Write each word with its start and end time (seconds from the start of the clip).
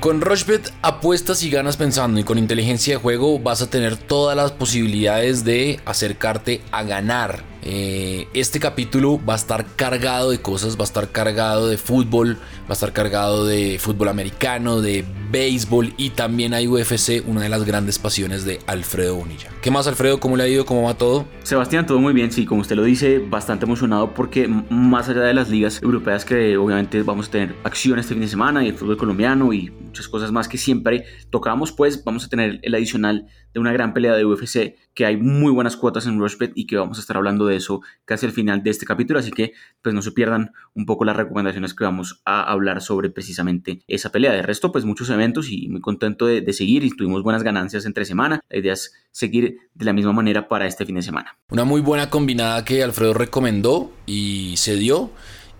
Con 0.00 0.22
Rochbet 0.22 0.72
apuestas 0.80 1.42
y 1.42 1.50
ganas 1.50 1.76
pensando 1.76 2.18
y 2.18 2.24
con 2.24 2.38
inteligencia 2.38 2.94
de 2.94 3.02
juego 3.02 3.38
vas 3.38 3.60
a 3.60 3.68
tener 3.68 3.98
todas 3.98 4.34
las 4.34 4.50
posibilidades 4.50 5.44
de 5.44 5.78
acercarte 5.84 6.62
a 6.72 6.84
ganar. 6.84 7.49
Eh, 7.62 8.28
este 8.34 8.60
capítulo 8.60 9.20
va 9.24 9.34
a 9.34 9.36
estar 9.36 9.66
cargado 9.76 10.30
de 10.30 10.40
cosas, 10.40 10.76
va 10.76 10.82
a 10.82 10.84
estar 10.84 11.10
cargado 11.10 11.68
de 11.68 11.76
fútbol, 11.76 12.36
va 12.36 12.70
a 12.70 12.72
estar 12.72 12.92
cargado 12.92 13.46
de 13.46 13.78
fútbol 13.78 14.08
americano, 14.08 14.80
de 14.80 15.04
béisbol 15.30 15.94
y 15.96 16.10
también 16.10 16.54
hay 16.54 16.66
UFC, 16.66 17.22
una 17.26 17.42
de 17.42 17.48
las 17.48 17.64
grandes 17.64 17.98
pasiones 17.98 18.44
de 18.44 18.60
Alfredo 18.66 19.16
Bonilla. 19.16 19.50
¿Qué 19.60 19.70
más 19.70 19.86
Alfredo? 19.86 20.20
¿Cómo 20.20 20.36
le 20.36 20.44
ha 20.44 20.48
ido? 20.48 20.64
¿Cómo 20.64 20.84
va 20.84 20.94
todo? 20.94 21.26
Sebastián, 21.42 21.86
todo 21.86 21.98
muy 21.98 22.12
bien, 22.12 22.32
sí, 22.32 22.46
como 22.46 22.62
usted 22.62 22.76
lo 22.76 22.84
dice, 22.84 23.18
bastante 23.18 23.66
emocionado 23.66 24.14
porque 24.14 24.48
más 24.48 25.08
allá 25.08 25.22
de 25.22 25.34
las 25.34 25.48
ligas 25.48 25.82
europeas 25.82 26.24
que 26.24 26.56
obviamente 26.56 27.02
vamos 27.02 27.28
a 27.28 27.30
tener 27.30 27.54
acción 27.64 27.98
este 27.98 28.14
fin 28.14 28.22
de 28.22 28.28
semana 28.28 28.64
y 28.64 28.68
el 28.68 28.74
fútbol 28.74 28.96
colombiano 28.96 29.52
y 29.52 29.70
muchas 29.70 30.08
cosas 30.08 30.32
más 30.32 30.48
que 30.48 30.58
siempre 30.58 31.04
tocamos, 31.30 31.72
pues 31.72 32.04
vamos 32.04 32.24
a 32.24 32.28
tener 32.28 32.60
el 32.62 32.74
adicional 32.74 33.26
de 33.52 33.60
una 33.60 33.72
gran 33.72 33.92
pelea 33.92 34.14
de 34.14 34.24
UFC, 34.24 34.76
que 34.94 35.06
hay 35.06 35.16
muy 35.16 35.52
buenas 35.52 35.76
cuotas 35.76 36.06
en 36.06 36.18
Rushbet 36.18 36.52
y 36.54 36.66
que 36.66 36.76
vamos 36.76 36.98
a 36.98 37.00
estar 37.00 37.16
hablando 37.16 37.46
de 37.46 37.49
eso 37.56 37.82
casi 38.04 38.26
al 38.26 38.32
final 38.32 38.62
de 38.62 38.70
este 38.70 38.86
capítulo, 38.86 39.18
así 39.18 39.30
que 39.30 39.52
pues 39.82 39.94
no 39.94 40.02
se 40.02 40.12
pierdan 40.12 40.52
un 40.74 40.86
poco 40.86 41.04
las 41.04 41.16
recomendaciones 41.16 41.74
que 41.74 41.84
vamos 41.84 42.22
a 42.24 42.42
hablar 42.42 42.82
sobre 42.82 43.10
precisamente 43.10 43.82
esa 43.86 44.10
pelea. 44.12 44.32
De 44.32 44.42
resto, 44.42 44.72
pues 44.72 44.84
muchos 44.84 45.10
eventos 45.10 45.50
y 45.50 45.68
muy 45.68 45.80
contento 45.80 46.26
de, 46.26 46.40
de 46.40 46.52
seguir 46.52 46.84
y 46.84 46.90
tuvimos 46.90 47.22
buenas 47.22 47.42
ganancias 47.42 47.86
entre 47.86 48.04
semana. 48.04 48.40
La 48.48 48.58
idea 48.58 48.72
es 48.72 48.94
seguir 49.10 49.58
de 49.74 49.84
la 49.84 49.92
misma 49.92 50.12
manera 50.12 50.48
para 50.48 50.66
este 50.66 50.86
fin 50.86 50.96
de 50.96 51.02
semana. 51.02 51.36
Una 51.50 51.64
muy 51.64 51.80
buena 51.80 52.10
combinada 52.10 52.64
que 52.64 52.82
Alfredo 52.82 53.14
recomendó 53.14 53.92
y 54.06 54.54
se 54.56 54.76
dio. 54.76 55.10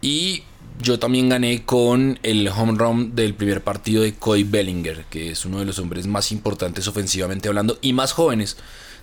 Y 0.03 0.45
yo 0.83 0.99
también 0.99 1.29
gané 1.29 1.65
con 1.65 2.19
el 2.23 2.49
home 2.49 2.79
run 2.79 3.15
del 3.15 3.35
primer 3.35 3.63
partido 3.63 4.03
de 4.03 4.15
Cody 4.15 4.45
Bellinger, 4.45 5.05
que 5.11 5.31
es 5.31 5.45
uno 5.45 5.59
de 5.59 5.67
los 5.67 5.79
hombres 5.79 6.07
más 6.07 6.33
importantes 6.33 6.89
ofensivamente 6.89 7.49
hablando 7.49 7.79
y 7.83 7.93
más 7.93 8.13
jóvenes 8.13 8.57